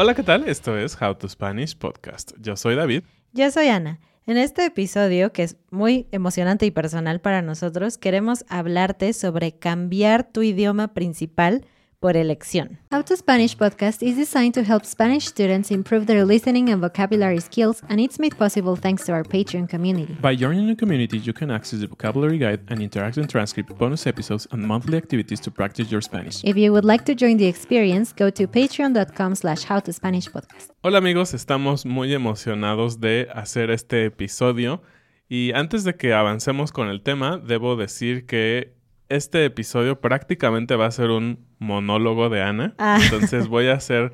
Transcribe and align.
Hola, 0.00 0.14
¿qué 0.14 0.22
tal? 0.22 0.48
Esto 0.48 0.78
es 0.78 0.96
How 1.02 1.16
to 1.16 1.28
Spanish 1.28 1.76
Podcast. 1.76 2.32
Yo 2.38 2.56
soy 2.56 2.76
David. 2.76 3.02
Yo 3.32 3.50
soy 3.50 3.66
Ana. 3.66 3.98
En 4.26 4.36
este 4.36 4.64
episodio, 4.64 5.32
que 5.32 5.42
es 5.42 5.56
muy 5.70 6.06
emocionante 6.12 6.66
y 6.66 6.70
personal 6.70 7.20
para 7.20 7.42
nosotros, 7.42 7.98
queremos 7.98 8.44
hablarte 8.48 9.12
sobre 9.12 9.58
cambiar 9.58 10.22
tu 10.30 10.42
idioma 10.42 10.94
principal 10.94 11.66
por 12.00 12.16
elección. 12.16 12.78
How 12.92 13.02
to 13.02 13.16
Spanish 13.16 13.56
podcast 13.56 14.02
is 14.02 14.16
designed 14.16 14.54
to 14.54 14.62
help 14.62 14.84
Spanish 14.84 15.26
students 15.26 15.70
improve 15.70 16.06
their 16.06 16.24
listening 16.24 16.70
and 16.70 16.80
vocabulary 16.80 17.40
skills, 17.40 17.82
and 17.88 18.00
it's 18.00 18.18
made 18.18 18.36
possible 18.36 18.76
thanks 18.76 19.04
to 19.06 19.12
our 19.12 19.24
Patreon 19.24 19.68
community. 19.68 20.16
By 20.20 20.36
joining 20.36 20.68
the 20.68 20.76
community, 20.76 21.18
you 21.18 21.32
can 21.32 21.50
access 21.50 21.80
the 21.80 21.88
vocabulary 21.88 22.38
guide 22.38 22.60
and 22.68 22.80
interactive 22.80 23.28
transcript, 23.28 23.76
bonus 23.76 24.06
episodes, 24.06 24.46
and 24.52 24.62
monthly 24.62 24.96
activities 24.96 25.40
to 25.40 25.50
practice 25.50 25.90
your 25.90 26.00
Spanish. 26.00 26.42
If 26.44 26.56
you 26.56 26.72
would 26.72 26.84
like 26.84 27.04
to 27.06 27.14
join 27.14 27.36
the 27.36 27.46
experience, 27.46 28.12
go 28.12 28.30
to 28.30 28.46
patreon.com 28.46 29.34
slash 29.34 29.64
howtospanishpodcast. 29.66 30.70
Hola 30.82 30.98
amigos, 30.98 31.34
estamos 31.34 31.84
muy 31.84 32.14
emocionados 32.14 33.00
de 33.00 33.28
hacer 33.34 33.70
este 33.70 34.04
episodio. 34.04 34.82
Y 35.28 35.52
antes 35.52 35.84
de 35.84 35.94
que 35.94 36.14
avancemos 36.14 36.72
con 36.72 36.88
el 36.88 37.02
tema, 37.02 37.36
debo 37.36 37.76
decir 37.76 38.24
que 38.24 38.77
este 39.08 39.44
episodio 39.44 40.00
prácticamente 40.00 40.76
va 40.76 40.86
a 40.86 40.90
ser 40.90 41.10
un 41.10 41.46
monólogo 41.58 42.28
de 42.28 42.42
Ana. 42.42 42.74
Ah. 42.78 43.00
Entonces 43.02 43.48
voy 43.48 43.68
a 43.68 43.74
hacer 43.74 44.12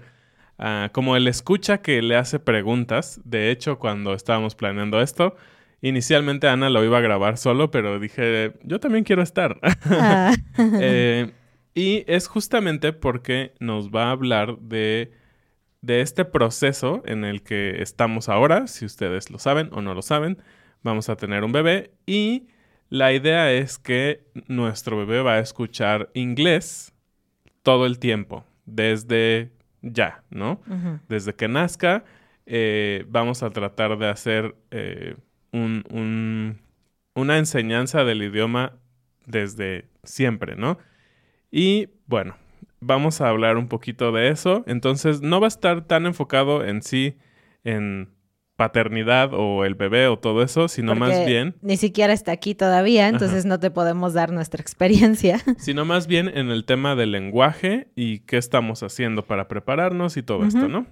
ah, 0.58 0.90
como 0.92 1.16
el 1.16 1.28
escucha 1.28 1.78
que 1.78 2.02
le 2.02 2.16
hace 2.16 2.38
preguntas. 2.38 3.20
De 3.24 3.50
hecho, 3.50 3.78
cuando 3.78 4.14
estábamos 4.14 4.54
planeando 4.54 5.00
esto, 5.00 5.36
inicialmente 5.80 6.48
Ana 6.48 6.70
lo 6.70 6.84
iba 6.84 6.98
a 6.98 7.02
grabar 7.02 7.36
solo, 7.36 7.70
pero 7.70 7.98
dije, 7.98 8.54
yo 8.62 8.80
también 8.80 9.04
quiero 9.04 9.22
estar. 9.22 9.58
Ah. 9.62 10.34
Eh, 10.80 11.32
y 11.74 12.04
es 12.06 12.28
justamente 12.28 12.92
porque 12.92 13.54
nos 13.58 13.90
va 13.90 14.04
a 14.04 14.10
hablar 14.12 14.58
de, 14.58 15.12
de 15.82 16.00
este 16.00 16.24
proceso 16.24 17.02
en 17.04 17.24
el 17.24 17.42
que 17.42 17.82
estamos 17.82 18.28
ahora, 18.28 18.68
si 18.68 18.84
ustedes 18.84 19.30
lo 19.30 19.40
saben 19.40 19.68
o 19.72 19.82
no 19.82 19.94
lo 19.94 20.02
saben. 20.02 20.38
Vamos 20.84 21.08
a 21.08 21.16
tener 21.16 21.42
un 21.42 21.50
bebé 21.50 21.90
y 22.06 22.46
la 22.94 23.12
idea 23.12 23.50
es 23.52 23.78
que 23.78 24.24
nuestro 24.46 24.96
bebé 24.96 25.20
va 25.20 25.34
a 25.34 25.38
escuchar 25.40 26.10
inglés 26.14 26.94
todo 27.62 27.86
el 27.86 27.98
tiempo, 27.98 28.44
desde 28.66 29.50
ya, 29.82 30.22
¿no? 30.30 30.60
Desde 31.08 31.34
que 31.34 31.48
nazca, 31.48 32.04
eh, 32.46 33.04
vamos 33.08 33.42
a 33.42 33.50
tratar 33.50 33.98
de 33.98 34.08
hacer 34.08 34.54
eh, 34.70 35.16
un- 35.52 35.82
un- 35.90 36.60
una 37.14 37.38
enseñanza 37.38 38.04
del 38.04 38.22
idioma 38.22 38.74
desde 39.26 39.88
siempre, 40.04 40.54
¿no? 40.54 40.78
Y 41.50 41.88
bueno, 42.06 42.36
vamos 42.80 43.20
a 43.20 43.28
hablar 43.28 43.56
un 43.56 43.66
poquito 43.68 44.12
de 44.12 44.28
eso. 44.28 44.62
Entonces, 44.66 45.20
no 45.20 45.40
va 45.40 45.46
a 45.46 45.54
estar 45.56 45.86
tan 45.86 46.06
enfocado 46.06 46.64
en 46.64 46.80
sí, 46.82 47.16
en 47.64 48.10
paternidad 48.56 49.30
o 49.32 49.64
el 49.64 49.74
bebé 49.74 50.06
o 50.06 50.18
todo 50.18 50.42
eso, 50.42 50.68
sino 50.68 50.94
más 50.94 51.26
bien 51.26 51.56
Ni 51.60 51.76
siquiera 51.76 52.12
está 52.12 52.32
aquí 52.32 52.54
todavía, 52.54 53.08
entonces 53.08 53.44
no 53.44 53.58
te 53.58 53.70
podemos 53.70 54.14
dar 54.14 54.32
nuestra 54.32 54.60
experiencia. 54.60 55.40
sino 55.58 55.84
más 55.84 56.06
bien 56.06 56.28
en 56.28 56.50
el 56.50 56.64
tema 56.64 56.94
del 56.94 57.12
lenguaje 57.12 57.88
y 57.96 58.20
qué 58.20 58.36
estamos 58.36 58.82
haciendo 58.82 59.24
para 59.26 59.48
prepararnos 59.48 60.16
y 60.16 60.22
todo 60.22 60.44
esto, 60.44 60.68
¿no? 60.68 60.86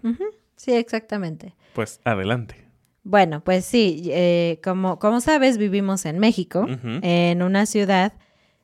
Sí, 0.57 0.73
exactamente. 0.73 1.55
Pues 1.75 2.01
adelante. 2.05 2.67
Bueno, 3.05 3.43
pues 3.43 3.65
sí, 3.65 4.11
eh, 4.13 4.61
como, 4.63 4.99
como 4.99 5.21
sabes, 5.21 5.59
vivimos 5.59 6.05
en 6.07 6.19
México, 6.19 6.67
en 7.03 7.43
una 7.43 7.67
ciudad 7.67 8.13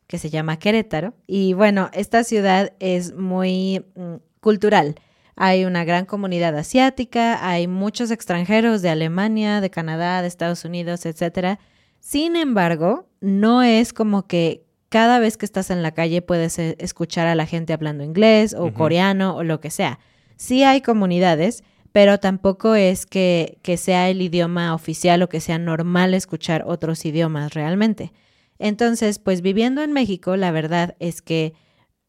que 0.06 0.18
se 0.18 0.30
llama 0.30 0.58
Querétaro. 0.58 1.14
Y 1.26 1.52
bueno, 1.52 1.90
esta 1.92 2.24
ciudad 2.24 2.72
es 2.80 3.14
muy 3.14 3.84
mm, 3.94 4.14
cultural. 4.40 4.96
Hay 5.40 5.64
una 5.64 5.84
gran 5.84 6.04
comunidad 6.04 6.56
asiática, 6.56 7.48
hay 7.48 7.68
muchos 7.68 8.10
extranjeros 8.10 8.82
de 8.82 8.88
Alemania, 8.88 9.60
de 9.60 9.70
Canadá, 9.70 10.20
de 10.20 10.26
Estados 10.26 10.64
Unidos, 10.64 11.06
etcétera. 11.06 11.60
Sin 12.00 12.34
embargo, 12.34 13.08
no 13.20 13.62
es 13.62 13.92
como 13.92 14.26
que 14.26 14.64
cada 14.88 15.20
vez 15.20 15.36
que 15.36 15.46
estás 15.46 15.70
en 15.70 15.84
la 15.84 15.92
calle 15.92 16.22
puedes 16.22 16.58
eh, 16.58 16.74
escuchar 16.80 17.28
a 17.28 17.36
la 17.36 17.46
gente 17.46 17.72
hablando 17.72 18.02
inglés 18.02 18.52
o 18.52 18.74
coreano 18.74 19.36
o 19.36 19.44
lo 19.44 19.60
que 19.60 19.70
sea. 19.70 20.00
Sí 20.34 20.64
hay 20.64 20.80
comunidades, 20.80 21.62
pero 21.92 22.18
tampoco 22.18 22.74
es 22.74 23.06
que, 23.06 23.58
que 23.62 23.76
sea 23.76 24.10
el 24.10 24.20
idioma 24.20 24.74
oficial 24.74 25.22
o 25.22 25.28
que 25.28 25.40
sea 25.40 25.58
normal 25.58 26.14
escuchar 26.14 26.64
otros 26.66 27.04
idiomas 27.04 27.54
realmente. 27.54 28.12
Entonces, 28.58 29.20
pues 29.20 29.40
viviendo 29.40 29.82
en 29.82 29.92
México, 29.92 30.36
la 30.36 30.50
verdad 30.50 30.96
es 30.98 31.22
que 31.22 31.54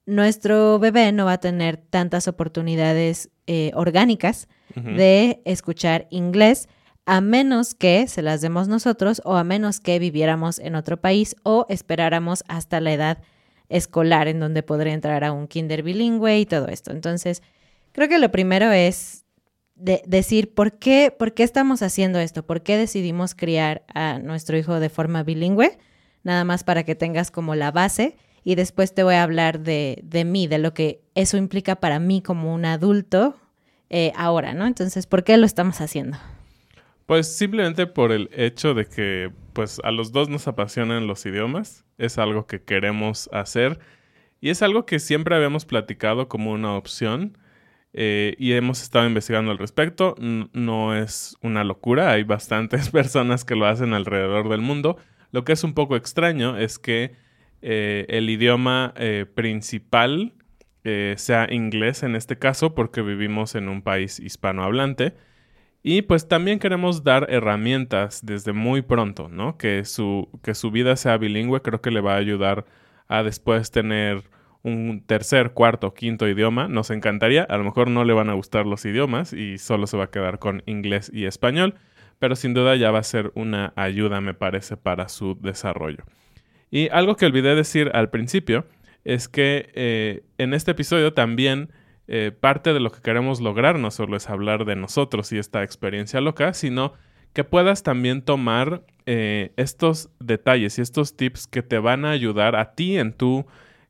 nuestro 0.10 0.80
bebé 0.80 1.12
no 1.12 1.26
va 1.26 1.34
a 1.34 1.38
tener 1.40 1.78
tantas 1.78 2.28
oportunidades 2.28 3.30
eh, 3.48 3.72
orgánicas 3.76 4.48
de 4.76 5.42
escuchar 5.46 6.08
inglés 6.12 6.68
a 7.06 7.22
menos 7.22 7.74
que 7.74 8.08
se 8.08 8.22
las 8.22 8.42
demos 8.42 8.68
nosotros 8.68 9.22
o 9.26 9.36
a 9.36 9.44
menos 9.44 9.80
que 9.80 9.98
viviéramos 10.00 10.60
en 10.60 10.76
otro 10.76 10.98
país 11.02 11.36
o 11.44 11.66
esperáramos 11.70 12.44
hasta 12.48 12.80
la 12.80 12.94
edad 12.94 13.18
escolar 13.68 14.28
en 14.28 14.40
donde 14.40 14.62
podría 14.64 14.94
entrar 14.94 15.24
a 15.24 15.32
un 15.32 15.48
kinder 15.48 15.82
bilingüe 15.84 16.40
y 16.40 16.46
todo 16.46 16.68
esto. 16.68 16.92
Entonces, 16.92 17.42
creo 17.94 18.08
que 18.10 18.20
lo 18.20 18.30
primero 18.32 18.72
es 18.72 19.26
de- 19.76 20.04
decir 20.06 20.54
por 20.54 20.74
qué, 20.78 21.14
por 21.18 21.34
qué 21.34 21.44
estamos 21.44 21.82
haciendo 21.82 22.20
esto, 22.20 22.46
por 22.46 22.62
qué 22.62 22.78
decidimos 22.78 23.34
criar 23.36 23.84
a 23.94 24.20
nuestro 24.20 24.58
hijo 24.58 24.80
de 24.80 24.90
forma 24.90 25.24
bilingüe, 25.24 25.78
nada 26.24 26.44
más 26.44 26.64
para 26.64 26.84
que 26.84 26.96
tengas 26.96 27.32
como 27.32 27.56
la 27.56 27.72
base 27.72 28.18
y 28.50 28.56
después 28.56 28.96
te 28.96 29.04
voy 29.04 29.14
a 29.14 29.22
hablar 29.22 29.60
de, 29.60 30.00
de 30.02 30.26
mí, 30.26 30.48
de 30.48 30.58
lo 30.58 30.74
que 30.74 31.02
eso 31.14 31.38
implica 31.38 31.76
para 31.76 32.00
mí 32.00 32.24
como 32.24 32.52
un 32.52 32.66
adulto 32.66 33.36
eh, 33.92 34.12
ahora, 34.16 34.56
¿no? 34.56 34.66
Entonces, 34.66 35.06
¿por 35.06 35.24
qué 35.24 35.38
lo 35.38 35.46
estamos 35.46 35.82
haciendo? 35.82 36.18
Pues 37.06 37.32
simplemente 37.32 37.86
por 37.86 38.12
el 38.12 38.28
hecho 38.34 38.74
de 38.74 38.88
que 38.88 39.32
pues 39.54 39.80
a 39.84 39.92
los 39.92 40.12
dos 40.12 40.30
nos 40.30 40.48
apasionan 40.48 41.06
los 41.06 41.28
idiomas, 41.28 41.86
es 42.00 42.18
algo 42.18 42.48
que 42.48 42.64
queremos 42.64 43.30
hacer 43.32 43.78
y 44.42 44.50
es 44.50 44.64
algo 44.64 44.88
que 44.88 44.98
siempre 44.98 45.36
habíamos 45.36 45.66
platicado 45.66 46.28
como 46.28 46.52
una 46.52 46.76
opción 46.76 47.38
eh, 47.94 48.34
y 48.40 48.54
hemos 48.54 48.82
estado 48.82 49.06
investigando 49.06 49.52
al 49.52 49.60
respecto. 49.60 50.16
No 50.18 50.96
es 50.96 51.38
una 51.44 51.64
locura, 51.64 52.10
hay 52.10 52.24
bastantes 52.24 52.90
personas 52.90 53.46
que 53.46 53.54
lo 53.54 53.68
hacen 53.68 53.94
alrededor 53.94 54.50
del 54.50 54.62
mundo. 54.62 54.98
Lo 55.32 55.44
que 55.44 55.54
es 55.54 55.64
un 55.64 55.76
poco 55.76 55.96
extraño 55.96 56.58
es 56.58 56.80
que 56.80 57.29
eh, 57.62 58.06
el 58.10 58.30
idioma 58.30 58.94
eh, 58.98 59.26
principal 59.34 60.34
sea 61.18 61.48
inglés 61.52 62.02
en 62.02 62.16
este 62.16 62.40
caso 62.40 62.74
porque 62.74 63.04
vivimos 63.04 63.54
en 63.54 63.70
un 63.70 63.84
país 63.84 64.20
hispanohablante. 64.20 65.14
Y 65.84 66.02
pues 66.02 66.28
también 66.28 66.58
queremos 66.58 67.04
dar 67.04 67.28
herramientas 67.30 68.26
desde 68.26 68.54
muy 68.54 68.82
pronto, 68.82 69.30
¿no? 69.30 69.58
Que 69.58 69.86
su, 69.86 70.28
que 70.42 70.56
su 70.56 70.72
vida 70.72 70.96
sea 70.96 71.18
bilingüe 71.18 71.62
creo 71.62 71.80
que 71.80 71.92
le 71.92 72.02
va 72.02 72.16
a 72.16 72.18
ayudar 72.18 72.66
a 73.08 73.24
después 73.24 73.72
tener 73.72 74.24
un 74.62 75.04
tercer, 75.06 75.54
cuarto, 75.54 75.94
quinto 75.94 76.28
idioma. 76.28 76.68
Nos 76.68 76.90
encantaría, 76.90 77.44
a 77.44 77.58
lo 77.58 77.64
mejor 77.64 77.90
no 77.90 78.04
le 78.04 78.14
van 78.14 78.30
a 78.30 78.34
gustar 78.34 78.66
los 78.66 78.86
idiomas 78.86 79.32
y 79.34 79.58
solo 79.58 79.88
se 79.88 79.98
va 79.98 80.06
a 80.06 80.12
quedar 80.12 80.40
con 80.40 80.64
inglés 80.66 81.10
y 81.14 81.26
español, 81.26 81.76
pero 82.20 82.36
sin 82.36 82.54
duda 82.54 82.76
ya 82.76 82.92
va 82.92 83.00
a 83.00 83.04
ser 83.04 83.32
una 83.36 83.74
ayuda, 83.76 84.20
me 84.22 84.34
parece, 84.34 84.76
para 84.76 85.08
su 85.08 85.38
desarrollo. 85.40 86.04
Y 86.72 86.90
algo 86.90 87.16
que 87.16 87.26
olvidé 87.26 87.56
decir 87.56 87.92
al 87.94 88.10
principio 88.10 88.66
es 89.04 89.28
que 89.28 89.72
eh, 89.74 90.24
en 90.38 90.54
este 90.54 90.72
episodio 90.72 91.14
también 91.14 91.72
eh, 92.08 92.32
parte 92.38 92.74
de 92.74 92.80
lo 92.80 92.92
que 92.92 93.02
queremos 93.02 93.42
lograr 93.42 93.80
no 93.80 93.92
solo 93.92 94.18
es 94.18 94.30
hablar 94.30 94.66
de 94.66 94.76
nosotros 94.76 95.32
y 95.32 95.38
esta 95.38 95.64
experiencia 95.64 96.22
loca, 96.22 96.54
sino 96.54 96.94
que 97.34 97.44
puedas 97.44 97.84
también 97.84 98.24
tomar 98.24 98.84
eh, 99.06 99.52
estos 99.58 100.10
detalles 100.20 100.78
y 100.78 100.82
estos 100.82 101.16
tips 101.16 101.48
que 101.48 101.62
te 101.62 101.78
van 101.80 102.06
a 102.06 102.12
ayudar 102.12 102.56
a 102.56 102.74
ti 102.74 102.98
en 102.98 103.14
tu 103.14 103.46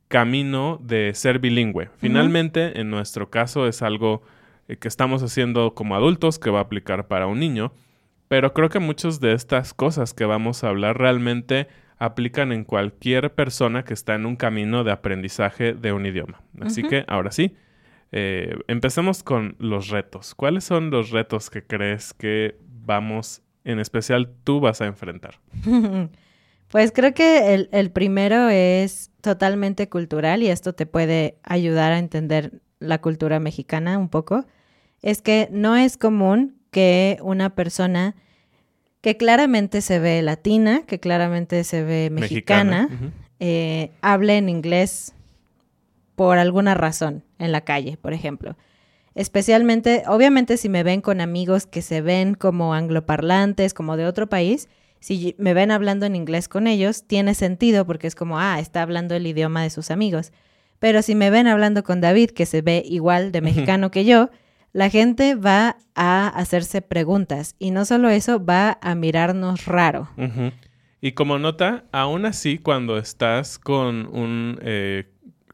camino 0.08 0.78
de 0.82 1.12
ser 1.14 1.38
bilingüe. 1.38 1.88
Finalmente, 1.96 2.80
en 2.80 2.90
nuestro 2.90 3.30
caso 3.30 3.66
es 3.66 3.80
algo 3.80 4.22
que 4.66 4.88
estamos 4.88 5.22
haciendo 5.22 5.74
como 5.74 5.94
adultos 5.94 6.38
que 6.38 6.50
va 6.50 6.58
a 6.58 6.62
aplicar 6.62 7.08
para 7.08 7.26
un 7.26 7.40
niño, 7.40 7.72
pero 8.28 8.52
creo 8.52 8.68
que 8.68 8.78
muchas 8.78 9.20
de 9.20 9.32
estas 9.32 9.72
cosas 9.72 10.12
que 10.14 10.24
vamos 10.24 10.62
a 10.62 10.68
hablar 10.68 10.98
realmente 10.98 11.68
aplican 12.00 12.50
en 12.50 12.64
cualquier 12.64 13.34
persona 13.34 13.84
que 13.84 13.94
está 13.94 14.14
en 14.14 14.26
un 14.26 14.34
camino 14.34 14.82
de 14.84 14.90
aprendizaje 14.90 15.74
de 15.74 15.92
un 15.92 16.06
idioma. 16.06 16.42
Así 16.60 16.82
que 16.82 17.04
ahora 17.06 17.30
sí, 17.30 17.54
eh, 18.10 18.56
empecemos 18.66 19.22
con 19.22 19.54
los 19.58 19.88
retos. 19.88 20.34
¿Cuáles 20.34 20.64
son 20.64 20.90
los 20.90 21.10
retos 21.10 21.50
que 21.50 21.62
crees 21.62 22.14
que 22.14 22.56
vamos, 22.84 23.42
en 23.64 23.78
especial 23.78 24.32
tú 24.42 24.60
vas 24.60 24.80
a 24.80 24.86
enfrentar? 24.86 25.38
Pues 26.70 26.92
creo 26.92 27.12
que 27.14 27.52
el, 27.52 27.68
el 27.72 27.90
primero 27.90 28.48
es 28.48 29.10
totalmente 29.22 29.88
cultural 29.88 30.44
y 30.44 30.50
esto 30.50 30.72
te 30.72 30.86
puede 30.86 31.36
ayudar 31.42 31.90
a 31.90 31.98
entender 31.98 32.60
la 32.78 33.00
cultura 33.00 33.40
mexicana 33.40 33.98
un 33.98 34.08
poco. 34.08 34.46
es 35.02 35.20
que 35.20 35.48
no 35.50 35.74
es 35.74 35.96
común 35.96 36.60
que 36.70 37.18
una 37.22 37.56
persona 37.56 38.14
que 39.00 39.16
claramente 39.16 39.80
se 39.80 39.98
ve 39.98 40.22
latina, 40.22 40.82
que 40.86 41.00
claramente 41.00 41.64
se 41.64 41.82
ve 41.82 42.10
mexicana, 42.10 42.88
Ujú. 42.92 43.10
eh, 43.40 43.90
hable 44.02 44.36
en 44.36 44.48
inglés 44.48 45.14
por 46.16 46.38
alguna 46.38 46.74
razón 46.74 47.24
en 47.38 47.52
la 47.52 47.62
calle, 47.62 47.96
por 47.96 48.12
ejemplo. 48.12 48.56
Especialmente, 49.14 50.04
obviamente 50.06 50.56
si 50.56 50.68
me 50.68 50.82
ven 50.82 51.00
con 51.00 51.20
amigos 51.20 51.66
que 51.66 51.82
se 51.82 52.00
ven 52.00 52.34
como 52.34 52.74
angloparlantes, 52.74 53.74
como 53.74 53.96
de 53.96 54.06
otro 54.06 54.28
país, 54.28 54.68
si 55.00 55.34
me 55.38 55.54
ven 55.54 55.70
hablando 55.70 56.04
en 56.04 56.14
inglés 56.14 56.46
con 56.46 56.66
ellos, 56.66 57.04
tiene 57.06 57.34
sentido 57.34 57.86
porque 57.86 58.06
es 58.06 58.14
como, 58.14 58.38
ah, 58.38 58.60
está 58.60 58.82
hablando 58.82 59.14
el 59.14 59.26
idioma 59.26 59.62
de 59.62 59.70
sus 59.70 59.90
amigos. 59.90 60.32
Pero 60.78 61.02
si 61.02 61.14
me 61.14 61.30
ven 61.30 61.46
hablando 61.46 61.82
con 61.82 62.00
David, 62.00 62.30
que 62.30 62.46
se 62.46 62.60
ve 62.62 62.82
igual 62.86 63.32
de 63.32 63.40
mexicano 63.40 63.90
que 63.90 64.04
yo, 64.04 64.30
la 64.72 64.90
gente 64.90 65.34
va 65.34 65.76
a 65.94 66.28
hacerse 66.28 66.82
preguntas 66.82 67.56
y 67.58 67.70
no 67.70 67.84
solo 67.84 68.08
eso, 68.08 68.44
va 68.44 68.78
a 68.80 68.94
mirarnos 68.94 69.66
raro. 69.66 70.08
Y 71.00 71.12
como 71.12 71.38
nota, 71.38 71.84
aún 71.92 72.26
así, 72.26 72.58
cuando 72.58 72.98
estás 72.98 73.58
con 73.58 74.06
un 74.14 74.58
eh, 74.62 75.08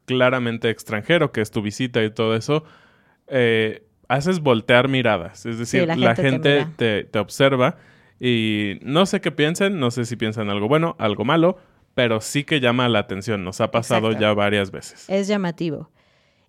claramente 0.05 0.69
extranjero, 0.69 1.31
que 1.31 1.41
es 1.41 1.51
tu 1.51 1.61
visita 1.61 2.03
y 2.03 2.11
todo 2.11 2.35
eso, 2.35 2.63
eh, 3.27 3.83
haces 4.07 4.39
voltear 4.39 4.87
miradas. 4.87 5.45
Es 5.45 5.57
decir, 5.57 5.87
la 5.87 5.95
la 5.95 6.15
gente 6.15 6.21
te 6.21 6.29
gente 6.31 6.55
mira. 6.55 6.73
te, 6.77 7.03
te 7.05 7.19
observa 7.19 7.77
y 8.19 8.79
no 8.81 9.05
sé 9.05 9.21
qué 9.21 9.31
piensen, 9.31 9.79
no 9.79 9.91
sé 9.91 10.05
si 10.05 10.15
piensan 10.15 10.49
algo 10.49 10.67
bueno, 10.67 10.95
algo 10.99 11.23
malo, 11.25 11.57
pero 11.93 12.21
sí 12.21 12.43
que 12.43 12.59
llama 12.59 12.87
la 12.89 12.99
atención. 12.99 13.43
Nos 13.43 13.59
ha 13.61 13.71
pasado 13.71 14.07
Exacto. 14.07 14.21
ya 14.21 14.33
varias 14.33 14.71
veces. 14.71 15.05
Es 15.09 15.27
llamativo. 15.27 15.89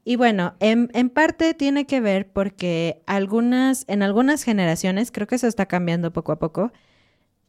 Y 0.05 0.17
bueno, 0.17 0.55
en, 0.61 0.91
en 0.95 1.11
parte 1.11 1.55
tiene 1.55 1.87
que 1.87 2.01
ver 2.01 2.31
porque 2.33 3.03
algunas, 3.07 3.85
en 3.89 4.03
algunas 4.03 4.43
generaciones, 4.43 5.11
creo 5.11 5.27
que 5.27 5.35
eso 5.35 5.47
está 5.47 5.67
cambiando 5.67 6.13
poco 6.13 6.33
a 6.33 6.39
poco, 6.39 6.73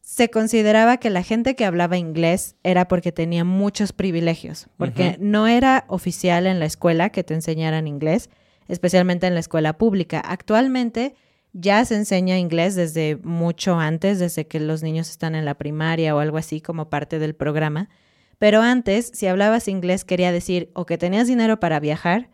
se 0.09 0.29
consideraba 0.29 0.97
que 0.97 1.11
la 1.11 1.21
gente 1.21 1.55
que 1.55 1.65
hablaba 1.65 1.97
inglés 1.97 2.55
era 2.63 2.87
porque 2.87 3.11
tenía 3.11 3.43
muchos 3.43 3.93
privilegios, 3.93 4.67
porque 4.75 5.17
no 5.19 5.45
era 5.47 5.85
oficial 5.87 6.47
en 6.47 6.59
la 6.59 6.65
escuela 6.65 7.11
que 7.11 7.23
te 7.23 7.35
enseñaran 7.35 7.87
inglés, 7.87 8.31
especialmente 8.67 9.27
en 9.27 9.35
la 9.35 9.39
escuela 9.39 9.77
pública. 9.77 10.19
Actualmente 10.19 11.13
ya 11.53 11.85
se 11.85 11.95
enseña 11.95 12.39
inglés 12.39 12.75
desde 12.75 13.17
mucho 13.23 13.79
antes, 13.79 14.17
desde 14.17 14.47
que 14.47 14.59
los 14.59 14.81
niños 14.81 15.11
están 15.11 15.35
en 15.35 15.45
la 15.45 15.59
primaria 15.59 16.15
o 16.15 16.19
algo 16.19 16.37
así 16.37 16.59
como 16.59 16.89
parte 16.89 17.19
del 17.19 17.35
programa. 17.35 17.89
Pero 18.39 18.61
antes, 18.61 19.11
si 19.13 19.27
hablabas 19.27 19.67
inglés, 19.67 20.05
quería 20.05 20.31
decir 20.31 20.71
o 20.73 20.87
que 20.87 20.97
tenías 20.97 21.27
dinero 21.27 21.59
para 21.59 21.79
viajar, 21.79 22.29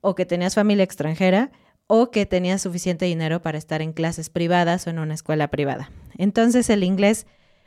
o 0.00 0.14
que 0.14 0.26
tenías 0.26 0.54
familia 0.54 0.84
extranjera, 0.84 1.50
o 1.86 2.10
que 2.10 2.26
tenías 2.26 2.62
suficiente 2.62 3.04
dinero 3.04 3.42
para 3.42 3.58
estar 3.58 3.82
en 3.82 3.92
clases 3.92 4.30
privadas 4.30 4.86
o 4.86 4.90
en 4.90 4.98
una 4.98 5.14
escuela 5.14 5.48
privada. 5.48 5.90
Entonces 6.18 6.68
el 6.70 6.82
inglés 6.82 7.26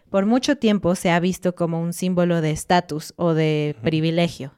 por 0.10 0.26
mucho 0.26 0.58
tiempo 0.58 0.96
se 0.96 1.12
ha 1.12 1.20
visto 1.20 1.56
como 1.56 1.82
un 1.82 1.94
símbolo 1.94 2.42
de 2.42 2.52
estatus 2.52 3.14
o 3.16 3.34
de 3.34 3.76
privilegio. 3.82 4.56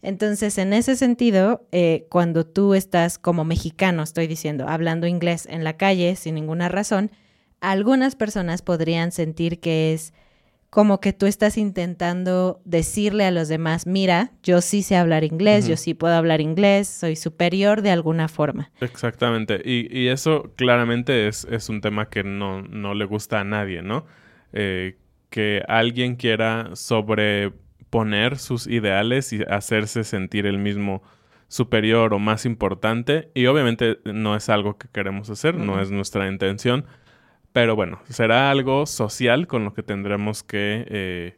Entonces, 0.00 0.58
en 0.58 0.72
ese 0.72 0.96
sentido, 0.96 1.66
eh, 1.72 2.06
cuando 2.08 2.46
tú 2.46 2.74
estás 2.74 3.18
como 3.18 3.44
mexicano, 3.44 4.02
estoy 4.02 4.28
diciendo, 4.28 4.66
hablando 4.68 5.06
inglés 5.06 5.46
en 5.50 5.64
la 5.64 5.76
calle 5.76 6.14
sin 6.14 6.36
ninguna 6.36 6.68
razón, 6.68 7.10
algunas 7.60 8.14
personas 8.14 8.62
podrían 8.62 9.10
sentir 9.10 9.58
que 9.58 9.92
es 9.92 10.12
como 10.70 11.00
que 11.00 11.12
tú 11.12 11.26
estás 11.26 11.56
intentando 11.56 12.60
decirle 12.64 13.24
a 13.24 13.30
los 13.30 13.48
demás, 13.48 13.86
mira, 13.86 14.32
yo 14.42 14.60
sí 14.60 14.82
sé 14.82 14.96
hablar 14.96 15.24
inglés, 15.24 15.66
yo 15.66 15.76
sí 15.76 15.94
puedo 15.94 16.14
hablar 16.14 16.40
inglés, 16.40 16.88
soy 16.88 17.16
superior 17.16 17.80
de 17.80 17.90
alguna 17.90 18.28
forma. 18.28 18.70
Exactamente. 18.80 19.62
Y, 19.64 19.88
y 19.96 20.08
eso 20.08 20.52
claramente 20.56 21.26
es, 21.26 21.46
es 21.50 21.68
un 21.70 21.80
tema 21.80 22.10
que 22.10 22.22
no, 22.22 22.62
no 22.62 22.94
le 22.94 23.06
gusta 23.06 23.40
a 23.40 23.44
nadie, 23.44 23.82
¿no? 23.82 24.04
Eh, 24.52 24.98
que 25.30 25.62
alguien 25.68 26.16
quiera 26.16 26.70
sobreponer 26.74 28.38
sus 28.38 28.66
ideales 28.66 29.32
y 29.32 29.42
hacerse 29.42 30.04
sentir 30.04 30.46
el 30.46 30.58
mismo 30.58 31.02
superior 31.48 32.12
o 32.12 32.18
más 32.18 32.44
importante. 32.44 33.30
Y 33.34 33.46
obviamente 33.46 33.98
no 34.04 34.36
es 34.36 34.48
algo 34.50 34.76
que 34.76 34.88
queremos 34.88 35.30
hacer, 35.30 35.54
no 35.54 35.80
es 35.80 35.90
nuestra 35.90 36.28
intención. 36.28 36.86
Pero 37.52 37.76
bueno, 37.76 38.00
será 38.08 38.50
algo 38.50 38.86
social 38.86 39.46
con 39.46 39.64
lo 39.64 39.74
que 39.74 39.82
tendremos 39.82 40.42
que 40.42 40.86
eh, 40.88 41.36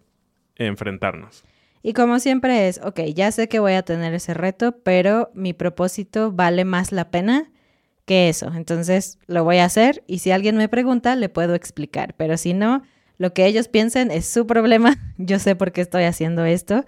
enfrentarnos. 0.56 1.44
Y 1.82 1.94
como 1.94 2.18
siempre 2.18 2.68
es, 2.68 2.80
ok, 2.82 3.00
ya 3.14 3.32
sé 3.32 3.48
que 3.48 3.58
voy 3.58 3.72
a 3.72 3.82
tener 3.82 4.12
ese 4.12 4.34
reto, 4.34 4.72
pero 4.82 5.30
mi 5.34 5.52
propósito 5.52 6.30
vale 6.30 6.64
más 6.64 6.92
la 6.92 7.10
pena 7.10 7.50
que 8.04 8.28
eso. 8.28 8.52
Entonces 8.54 9.18
lo 9.26 9.44
voy 9.44 9.58
a 9.58 9.64
hacer 9.64 10.04
y 10.06 10.18
si 10.18 10.30
alguien 10.30 10.56
me 10.56 10.68
pregunta, 10.68 11.16
le 11.16 11.28
puedo 11.28 11.54
explicar. 11.54 12.14
Pero 12.16 12.36
si 12.36 12.52
no, 12.52 12.82
lo 13.16 13.32
que 13.32 13.46
ellos 13.46 13.68
piensen 13.68 14.10
es 14.10 14.26
su 14.26 14.46
problema. 14.46 14.96
Yo 15.18 15.38
sé 15.38 15.56
por 15.56 15.72
qué 15.72 15.80
estoy 15.80 16.04
haciendo 16.04 16.44
esto. 16.44 16.84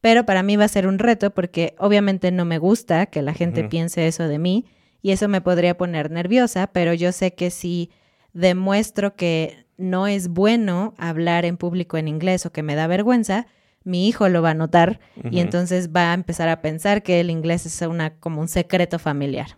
Pero 0.00 0.26
para 0.26 0.42
mí 0.42 0.56
va 0.56 0.64
a 0.64 0.68
ser 0.68 0.88
un 0.88 0.98
reto 0.98 1.30
porque 1.30 1.76
obviamente 1.78 2.32
no 2.32 2.44
me 2.44 2.58
gusta 2.58 3.06
que 3.06 3.22
la 3.22 3.34
gente 3.34 3.62
piense 3.64 4.08
eso 4.08 4.26
de 4.26 4.40
mí 4.40 4.66
y 5.00 5.12
eso 5.12 5.28
me 5.28 5.40
podría 5.40 5.76
poner 5.76 6.10
nerviosa, 6.10 6.68
pero 6.68 6.92
yo 6.92 7.12
sé 7.12 7.34
que 7.34 7.50
si 7.50 7.90
demuestro 8.32 9.14
que 9.14 9.64
no 9.76 10.06
es 10.06 10.28
bueno 10.28 10.94
hablar 10.98 11.44
en 11.44 11.56
público 11.56 11.96
en 11.96 12.08
inglés 12.08 12.46
o 12.46 12.52
que 12.52 12.62
me 12.62 12.74
da 12.74 12.86
vergüenza, 12.86 13.46
mi 13.84 14.08
hijo 14.08 14.28
lo 14.28 14.42
va 14.42 14.50
a 14.50 14.54
notar 14.54 15.00
y 15.30 15.40
entonces 15.40 15.90
va 15.90 16.12
a 16.12 16.14
empezar 16.14 16.48
a 16.48 16.62
pensar 16.62 17.02
que 17.02 17.20
el 17.20 17.30
inglés 17.30 17.66
es 17.66 17.82
una, 17.82 18.14
como 18.14 18.40
un 18.40 18.48
secreto 18.48 18.98
familiar. 18.98 19.56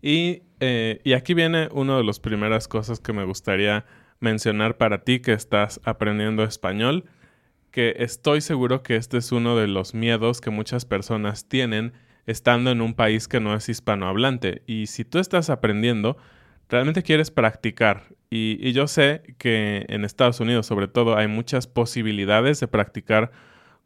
Y, 0.00 0.42
eh, 0.60 1.00
y 1.02 1.14
aquí 1.14 1.34
viene 1.34 1.68
una 1.72 1.96
de 1.96 2.04
las 2.04 2.20
primeras 2.20 2.68
cosas 2.68 3.00
que 3.00 3.12
me 3.12 3.24
gustaría 3.24 3.84
mencionar 4.20 4.76
para 4.76 5.02
ti 5.02 5.20
que 5.20 5.32
estás 5.32 5.80
aprendiendo 5.84 6.44
español, 6.44 7.06
que 7.72 7.96
estoy 7.98 8.40
seguro 8.40 8.82
que 8.82 8.96
este 8.96 9.18
es 9.18 9.32
uno 9.32 9.56
de 9.56 9.66
los 9.66 9.94
miedos 9.94 10.40
que 10.40 10.50
muchas 10.50 10.84
personas 10.84 11.48
tienen 11.48 11.92
estando 12.26 12.70
en 12.70 12.80
un 12.80 12.94
país 12.94 13.26
que 13.26 13.40
no 13.40 13.54
es 13.54 13.68
hispanohablante. 13.68 14.62
Y 14.66 14.86
si 14.86 15.04
tú 15.04 15.18
estás 15.18 15.50
aprendiendo, 15.50 16.18
realmente 16.68 17.02
quieres 17.02 17.30
practicar. 17.30 18.04
Y, 18.30 18.58
y 18.60 18.72
yo 18.72 18.86
sé 18.86 19.22
que 19.38 19.86
en 19.88 20.04
Estados 20.04 20.40
Unidos, 20.40 20.66
sobre 20.66 20.88
todo, 20.88 21.16
hay 21.16 21.28
muchas 21.28 21.66
posibilidades 21.66 22.60
de 22.60 22.68
practicar 22.68 23.30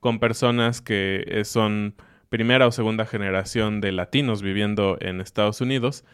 con 0.01 0.19
personas 0.19 0.81
que 0.81 1.25
eh, 1.29 1.45
son 1.45 1.95
primera 2.29 2.67
o 2.67 2.73
segunda 2.73 3.07
generación 3.07 3.81
de 3.81 3.93
latinos 3.93 4.43
viviendo 4.43 4.97
en 5.01 5.21
Estados 5.21 5.61
Unidos. 5.61 6.05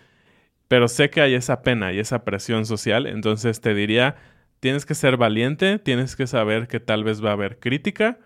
Pero 0.69 0.89
sé 0.89 1.09
que 1.09 1.23
hay 1.23 1.35
esa 1.35 1.63
pena 1.63 1.93
y 1.93 1.99
esa 1.99 2.25
presión 2.25 2.67
social, 2.67 3.07
entonces 3.07 3.63
te 3.63 3.73
diría, 3.73 4.17
tienes 4.61 4.85
que 4.85 4.95
ser 4.95 5.17
valiente, 5.17 5.79
tienes 5.79 6.17
que 6.17 6.27
saber 6.27 6.69
que 6.69 6.81
tal 6.81 7.03
vez 7.03 7.25
va 7.25 7.31
a 7.31 7.33
haber 7.33 7.59
crítica, 7.59 8.19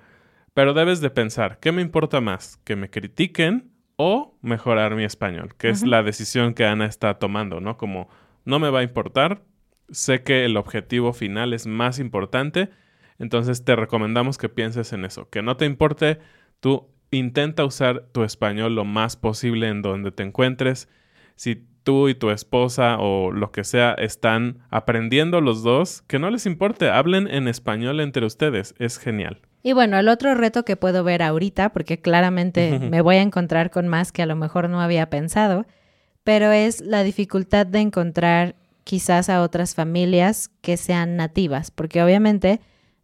pero 0.52 0.74
debes 0.74 1.00
de 1.00 1.10
pensar, 1.10 1.58
¿qué 1.60 1.70
me 1.70 1.80
importa 1.80 2.20
más? 2.20 2.56
¿Que 2.64 2.74
me 2.74 2.90
critiquen 2.90 3.70
o 3.96 4.36
mejorar 4.42 4.96
mi 4.96 5.04
español? 5.04 5.54
Que 5.56 5.68
es 5.68 5.82
la 5.82 6.02
decisión 6.02 6.54
que 6.54 6.66
Ana 6.66 6.86
está 6.86 7.20
tomando, 7.20 7.60
¿no? 7.60 7.76
Como 7.76 8.08
no 8.44 8.58
me 8.58 8.70
va 8.70 8.80
a 8.80 8.84
importar, 8.84 9.42
sé 9.90 10.22
que 10.22 10.44
el 10.44 10.56
objetivo 10.56 11.12
final 11.12 11.52
es 11.52 11.66
más 11.66 11.98
importante, 11.98 12.70
entonces 13.18 13.64
te 13.64 13.76
recomendamos 13.76 14.38
que 14.38 14.48
pienses 14.48 14.92
en 14.92 15.04
eso, 15.04 15.28
que 15.28 15.42
no 15.42 15.56
te 15.56 15.66
importe, 15.66 16.18
tú 16.60 16.88
intenta 17.10 17.64
usar 17.64 18.06
tu 18.12 18.24
español 18.24 18.74
lo 18.74 18.84
más 18.84 19.16
posible 19.16 19.68
en 19.68 19.82
donde 19.82 20.10
te 20.10 20.22
encuentres. 20.22 20.88
Si 21.36 21.66
tú 21.82 22.08
y 22.08 22.14
tu 22.14 22.30
esposa 22.30 22.96
o 22.98 23.32
lo 23.32 23.52
que 23.52 23.64
sea 23.64 23.92
están 23.92 24.58
aprendiendo 24.70 25.40
los 25.40 25.62
dos, 25.62 26.02
que 26.02 26.18
no 26.18 26.30
les 26.30 26.46
importe, 26.46 26.88
hablen 26.88 27.28
en 27.28 27.48
español 27.48 28.00
entre 28.00 28.26
ustedes, 28.26 28.74
es 28.78 28.98
genial. 28.98 29.40
Y 29.62 29.74
bueno, 29.74 29.98
el 29.98 30.08
otro 30.08 30.34
reto 30.34 30.64
que 30.64 30.76
puedo 30.76 31.04
ver 31.04 31.22
ahorita, 31.22 31.72
porque 31.72 32.00
claramente 32.00 32.78
me 32.90 33.00
voy 33.00 33.16
a 33.16 33.22
encontrar 33.22 33.70
con 33.70 33.88
más 33.88 34.10
que 34.12 34.22
a 34.22 34.26
lo 34.26 34.36
mejor 34.36 34.68
no 34.68 34.80
había 34.80 35.10
pensado, 35.10 35.66
pero 36.24 36.52
es 36.52 36.80
la 36.80 37.02
dificultad 37.02 37.66
de 37.66 37.80
encontrar 37.80 38.56
quizás 38.84 39.28
a 39.28 39.42
otras 39.42 39.74
familias 39.74 40.50
que 40.60 40.76
sean 40.76 41.16
nativas, 41.16 41.70
porque 41.70 42.02
obviamente 42.02 42.60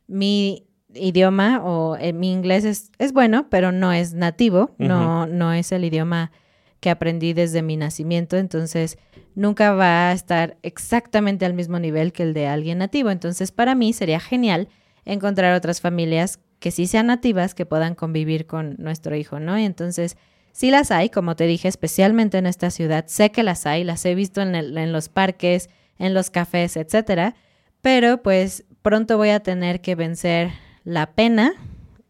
mi 0.07 0.67
idioma 0.95 1.63
o 1.63 1.97
eh, 1.97 2.13
mi 2.13 2.33
inglés 2.33 2.65
es, 2.65 2.91
es 2.99 3.13
bueno, 3.13 3.49
pero 3.51 3.73
no 3.73 3.93
es 3.93 4.15
nativo, 4.15 4.75
no, 4.79 5.27
no 5.27 5.53
es 5.53 5.71
el 5.73 5.85
idioma 5.85 6.33
que 6.81 6.91
aprendí 6.91 7.33
desde 7.33 7.63
mi 7.63 7.77
nacimiento, 7.77 8.37
entonces 8.37 8.99
nunca 9.35 9.73
va 9.73 10.11
a 10.11 10.13
estar 10.13 10.57
exactamente 10.63 11.45
al 11.45 11.55
mismo 11.55 11.79
nivel 11.79 12.13
que 12.13 12.23
el 12.23 12.35
de 12.35 12.47
alguien 12.47 12.79
nativo. 12.79 13.11
Entonces, 13.11 13.53
para 13.53 13.75
mí 13.75 13.93
sería 13.93 14.21
genial 14.21 14.69
encontrar 15.05 15.55
otras 15.55 15.81
familias 15.81 16.41
que 16.61 16.71
sí 16.71 16.87
sean 16.87 17.07
nativas, 17.07 17.55
que 17.55 17.67
puedan 17.67 17.95
convivir 17.95 18.47
con 18.47 18.77
nuestro 18.79 19.17
hijo, 19.17 19.41
¿no? 19.41 19.59
Y 19.59 19.65
entonces, 19.65 20.17
sí 20.59 20.73
las 20.73 20.91
hay, 20.91 21.09
como 21.09 21.37
te 21.37 21.47
dije, 21.47 21.69
especialmente 21.69 22.37
en 22.37 22.47
esta 22.47 22.71
ciudad, 22.71 23.05
sé 23.07 23.31
que 23.31 23.45
las 23.45 23.65
hay, 23.65 23.85
las 23.85 24.05
he 24.05 24.17
visto 24.17 24.41
en, 24.43 24.57
el- 24.57 24.77
en 24.77 24.93
los 24.93 25.09
parques, 25.09 25.71
en 25.99 26.15
los 26.15 26.31
cafés, 26.31 26.77
etcétera, 26.77 27.37
pero 27.81 28.23
pues 28.23 28.65
pronto 28.83 29.17
voy 29.17 29.29
a 29.29 29.39
tener 29.41 29.81
que 29.81 29.95
vencer 29.95 30.51
la 30.83 31.13
pena 31.13 31.53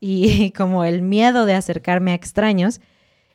y 0.00 0.50
como 0.56 0.84
el 0.84 1.02
miedo 1.02 1.44
de 1.44 1.52
acercarme 1.54 2.12
a 2.12 2.14
extraños 2.14 2.80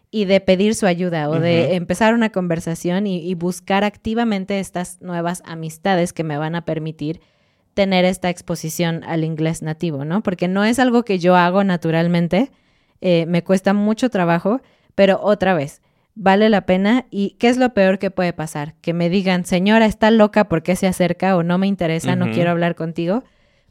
y 0.09 0.25
de 0.25 0.39
pedir 0.39 0.73
su 0.73 0.87
ayuda 0.87 1.29
o 1.29 1.39
de 1.39 1.75
empezar 1.75 2.15
una 2.15 2.31
conversación 2.31 3.05
y, 3.05 3.19
y 3.19 3.35
buscar 3.35 3.83
activamente 3.83 4.59
estas 4.59 4.99
nuevas 5.01 5.43
amistades 5.45 6.11
que 6.11 6.23
me 6.23 6.37
van 6.37 6.55
a 6.55 6.65
permitir 6.65 7.19
tener 7.75 8.03
esta 8.05 8.29
exposición 8.31 9.03
al 9.05 9.23
inglés 9.23 9.61
nativo, 9.61 10.05
¿no? 10.05 10.21
Porque 10.23 10.47
no 10.47 10.63
es 10.63 10.79
algo 10.79 11.03
que 11.03 11.19
yo 11.19 11.35
hago 11.35 11.63
naturalmente, 11.63 12.51
eh, 13.01 13.25
me 13.27 13.43
cuesta 13.43 13.73
mucho 13.73 14.09
trabajo, 14.09 14.61
pero 14.95 15.19
otra 15.21 15.53
vez, 15.53 15.81
vale 16.15 16.49
la 16.49 16.65
pena 16.65 17.05
y 17.09 17.31
¿qué 17.39 17.49
es 17.49 17.57
lo 17.57 17.73
peor 17.73 17.99
que 17.99 18.11
puede 18.11 18.33
pasar? 18.33 18.75
Que 18.81 18.93
me 18.93 19.09
digan, 19.09 19.45
señora, 19.45 19.85
está 19.85 20.11
loca, 20.11 20.47
¿por 20.47 20.63
qué 20.63 20.75
se 20.75 20.87
acerca? 20.87 21.35
O 21.35 21.43
no 21.43 21.57
me 21.57 21.67
interesa, 21.67 22.15
no 22.15 22.31
quiero 22.31 22.51
hablar 22.51 22.75
contigo. 22.75 23.23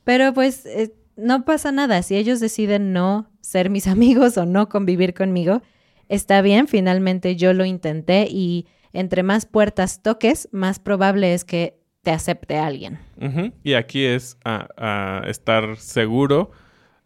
Pero 0.04 0.32
pues 0.34 0.66
eh, 0.66 0.92
no 1.16 1.44
pasa 1.44 1.72
nada, 1.72 2.02
si 2.02 2.16
ellos 2.16 2.40
deciden 2.40 2.92
no 2.92 3.30
ser 3.40 3.70
mis 3.70 3.86
amigos 3.88 4.36
o 4.36 4.46
no 4.46 4.68
convivir 4.68 5.14
conmigo, 5.14 5.62
está 6.08 6.42
bien, 6.42 6.68
finalmente 6.68 7.36
yo 7.36 7.52
lo 7.52 7.64
intenté 7.64 8.26
y 8.28 8.66
entre 8.92 9.22
más 9.22 9.46
puertas 9.46 10.02
toques, 10.02 10.48
más 10.52 10.78
probable 10.78 11.32
es 11.32 11.44
que 11.44 11.78
te 12.02 12.10
acepte 12.10 12.58
alguien. 12.58 12.98
Y 13.62 13.74
aquí 13.74 14.04
es 14.04 14.36
a, 14.44 14.66
a 14.76 15.28
estar 15.28 15.76
seguro 15.76 16.50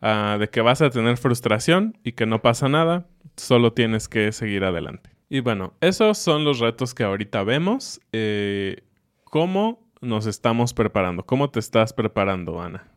ah, 0.00 0.36
de 0.38 0.48
que 0.48 0.60
vas 0.60 0.82
a 0.82 0.90
tener 0.90 1.16
frustración 1.16 1.98
y 2.02 2.12
que 2.12 2.26
no 2.26 2.42
pasa 2.42 2.68
nada, 2.68 3.06
solo 3.36 3.72
tienes 3.72 4.08
que 4.08 4.32
seguir 4.32 4.64
adelante. 4.64 5.10
Y 5.28 5.40
bueno, 5.40 5.74
esos 5.80 6.18
son 6.18 6.44
los 6.44 6.60
retos 6.60 6.94
que 6.94 7.04
ahorita 7.04 7.42
vemos. 7.42 8.00
Eh, 8.12 8.82
¿Cómo 9.24 9.80
nos 10.00 10.26
estamos 10.26 10.72
preparando? 10.72 11.24
¿Cómo 11.24 11.50
te 11.50 11.58
estás 11.58 11.92
preparando, 11.92 12.60
Ana? 12.60 12.88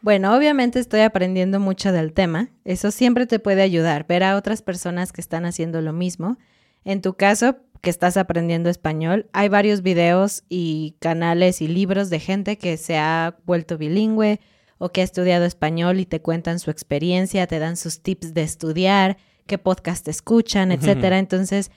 Bueno, 0.00 0.36
obviamente 0.36 0.78
estoy 0.78 1.00
aprendiendo 1.00 1.60
mucho 1.60 1.92
del 1.92 2.12
tema. 2.12 2.48
Eso 2.64 2.90
siempre 2.90 3.26
te 3.26 3.38
puede 3.38 3.62
ayudar, 3.62 4.06
ver 4.06 4.22
a 4.22 4.36
otras 4.36 4.62
personas 4.62 5.12
que 5.12 5.20
están 5.20 5.44
haciendo 5.44 5.82
lo 5.82 5.92
mismo. 5.92 6.38
En 6.84 7.02
tu 7.02 7.14
caso, 7.14 7.56
que 7.82 7.90
estás 7.90 8.16
aprendiendo 8.16 8.70
español, 8.70 9.26
hay 9.32 9.48
varios 9.48 9.82
videos 9.82 10.44
y 10.48 10.96
canales 11.00 11.60
y 11.60 11.68
libros 11.68 12.10
de 12.10 12.20
gente 12.20 12.56
que 12.56 12.76
se 12.76 12.96
ha 12.96 13.36
vuelto 13.44 13.76
bilingüe 13.78 14.40
o 14.78 14.90
que 14.90 15.00
ha 15.00 15.04
estudiado 15.04 15.44
español 15.44 16.00
y 16.00 16.06
te 16.06 16.20
cuentan 16.20 16.58
su 16.58 16.70
experiencia, 16.70 17.46
te 17.46 17.58
dan 17.58 17.76
sus 17.76 18.00
tips 18.00 18.34
de 18.34 18.42
estudiar, 18.42 19.16
qué 19.46 19.58
podcast 19.58 20.06
escuchan, 20.08 20.72
etcétera. 20.72 21.18
Entonces, 21.18 21.70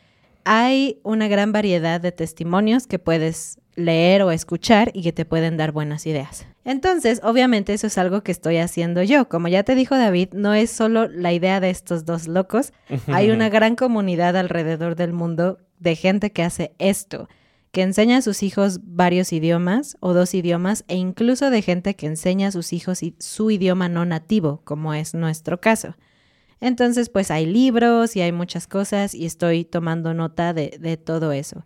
hay 0.43 0.99
una 1.03 1.27
gran 1.27 1.51
variedad 1.51 2.01
de 2.01 2.11
testimonios 2.11 2.87
que 2.87 2.99
puedes 2.99 3.59
leer 3.75 4.23
o 4.23 4.31
escuchar 4.31 4.91
y 4.93 5.03
que 5.03 5.13
te 5.13 5.25
pueden 5.25 5.57
dar 5.57 5.71
buenas 5.71 6.05
ideas. 6.05 6.45
Entonces, 6.65 7.21
obviamente 7.23 7.73
eso 7.73 7.87
es 7.87 7.97
algo 7.97 8.21
que 8.21 8.31
estoy 8.31 8.57
haciendo 8.57 9.01
yo. 9.01 9.29
Como 9.29 9.47
ya 9.47 9.63
te 9.63 9.75
dijo 9.75 9.95
David, 9.95 10.29
no 10.33 10.53
es 10.53 10.69
solo 10.69 11.07
la 11.07 11.31
idea 11.33 11.59
de 11.59 11.69
estos 11.69 12.05
dos 12.05 12.27
locos, 12.27 12.73
hay 13.07 13.31
una 13.31 13.49
gran 13.49 13.75
comunidad 13.75 14.35
alrededor 14.35 14.95
del 14.95 15.13
mundo 15.13 15.59
de 15.79 15.95
gente 15.95 16.31
que 16.31 16.43
hace 16.43 16.73
esto, 16.77 17.29
que 17.71 17.81
enseña 17.81 18.17
a 18.17 18.21
sus 18.21 18.43
hijos 18.43 18.79
varios 18.83 19.31
idiomas 19.31 19.97
o 19.99 20.13
dos 20.13 20.33
idiomas 20.33 20.83
e 20.87 20.95
incluso 20.95 21.49
de 21.49 21.61
gente 21.61 21.95
que 21.95 22.07
enseña 22.07 22.47
a 22.47 22.51
sus 22.51 22.73
hijos 22.73 23.01
su 23.19 23.51
idioma 23.51 23.89
no 23.89 24.05
nativo, 24.05 24.61
como 24.63 24.93
es 24.93 25.13
nuestro 25.13 25.61
caso. 25.61 25.95
Entonces, 26.61 27.09
pues 27.09 27.31
hay 27.31 27.45
libros 27.45 28.15
y 28.15 28.21
hay 28.21 28.31
muchas 28.31 28.67
cosas 28.67 29.13
y 29.13 29.25
estoy 29.25 29.65
tomando 29.65 30.13
nota 30.13 30.53
de, 30.53 30.77
de 30.79 30.97
todo 30.97 31.31
eso. 31.31 31.63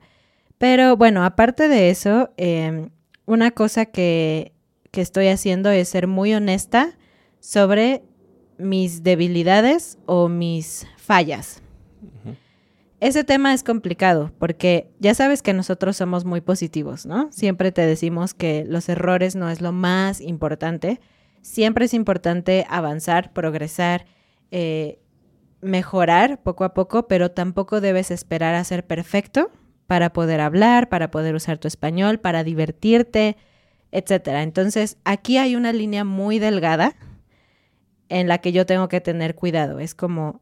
Pero 0.57 0.95
bueno, 0.97 1.23
aparte 1.25 1.67
de 1.67 1.89
eso, 1.89 2.31
eh, 2.37 2.89
una 3.25 3.51
cosa 3.51 3.85
que, 3.85 4.53
que 4.91 5.01
estoy 5.01 5.27
haciendo 5.27 5.71
es 5.71 5.89
ser 5.89 6.07
muy 6.07 6.33
honesta 6.33 6.97
sobre 7.39 8.03
mis 8.57 9.03
debilidades 9.03 9.97
o 10.05 10.29
mis 10.29 10.85
fallas. 10.97 11.61
Ese 13.03 13.25
tema 13.25 13.53
es 13.53 13.63
complicado 13.63 14.31
porque 14.39 14.89
ya 14.97 15.13
sabes 15.13 15.41
que 15.41 15.51
nosotros 15.51 15.97
somos 15.97 16.23
muy 16.23 16.39
positivos, 16.39 17.05
¿no? 17.05 17.29
Siempre 17.33 17.73
te 17.73 17.85
decimos 17.85 18.33
que 18.33 18.63
los 18.65 18.87
errores 18.87 19.35
no 19.35 19.49
es 19.49 19.59
lo 19.59 19.73
más 19.73 20.21
importante. 20.21 21.01
Siempre 21.41 21.83
es 21.83 21.93
importante 21.93 22.65
avanzar, 22.69 23.33
progresar, 23.33 24.05
eh, 24.51 25.01
mejorar 25.59 26.43
poco 26.43 26.63
a 26.63 26.73
poco, 26.73 27.09
pero 27.09 27.29
tampoco 27.29 27.81
debes 27.81 28.09
esperar 28.09 28.55
a 28.55 28.63
ser 28.63 28.87
perfecto 28.87 29.51
para 29.85 30.13
poder 30.13 30.39
hablar, 30.39 30.87
para 30.87 31.11
poder 31.11 31.35
usar 31.35 31.57
tu 31.57 31.67
español, 31.67 32.21
para 32.21 32.45
divertirte, 32.45 33.35
etcétera. 33.91 34.43
Entonces, 34.43 34.95
aquí 35.03 35.37
hay 35.37 35.57
una 35.57 35.73
línea 35.73 36.05
muy 36.05 36.39
delgada 36.39 36.95
en 38.07 38.29
la 38.29 38.37
que 38.37 38.53
yo 38.53 38.65
tengo 38.65 38.87
que 38.87 39.01
tener 39.01 39.35
cuidado. 39.35 39.79
Es 39.79 39.93
como 39.93 40.41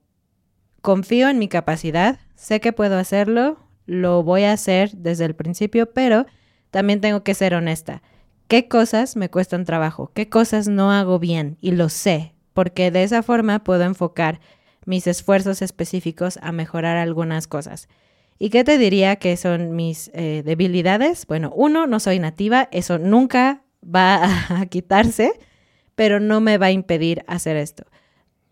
confío 0.82 1.28
en 1.30 1.40
mi 1.40 1.48
capacidad, 1.48 2.20
sé 2.42 2.60
que 2.60 2.74
puedo 2.74 2.98
hacerlo, 2.98 3.60
lo 3.86 4.24
voy 4.24 4.46
a 4.46 4.54
hacer 4.54 4.90
desde 4.94 5.26
el 5.26 5.36
principio, 5.36 5.92
pero 5.94 6.26
también 6.72 7.00
tengo 7.00 7.24
que 7.24 7.36
ser 7.36 7.54
honesta. 7.54 8.02
¿Qué 8.48 8.68
cosas 8.68 9.16
me 9.16 9.30
cuestan 9.30 9.64
trabajo? 9.64 10.12
¿Qué 10.16 10.28
cosas 10.28 10.68
no 10.68 10.92
hago 10.92 11.20
bien? 11.20 11.58
Y 11.62 11.72
lo 11.72 11.88
sé, 11.88 12.34
porque 12.54 12.90
de 12.90 13.04
esa 13.04 13.22
forma 13.22 13.64
puedo 13.64 13.84
enfocar 13.84 14.40
mis 14.86 15.06
esfuerzos 15.06 15.62
específicos 15.62 16.40
a 16.42 16.52
mejorar 16.52 16.98
algunas 16.98 17.46
cosas. 17.46 17.88
¿Y 18.40 18.50
qué 18.50 18.64
te 18.64 18.80
diría 18.80 19.18
que 19.18 19.38
son 19.38 19.76
mis 19.76 20.10
eh, 20.16 20.42
debilidades? 20.44 21.28
Bueno, 21.28 21.54
uno, 21.56 21.86
no 21.86 22.00
soy 22.00 22.18
nativa, 22.18 22.70
eso 22.72 22.98
nunca 22.98 23.62
va 23.84 24.16
a, 24.16 24.62
a 24.62 24.66
quitarse, 24.66 25.32
pero 25.94 26.20
no 26.20 26.42
me 26.42 26.58
va 26.58 26.66
a 26.68 26.72
impedir 26.72 27.24
hacer 27.28 27.56
esto. 27.56 27.86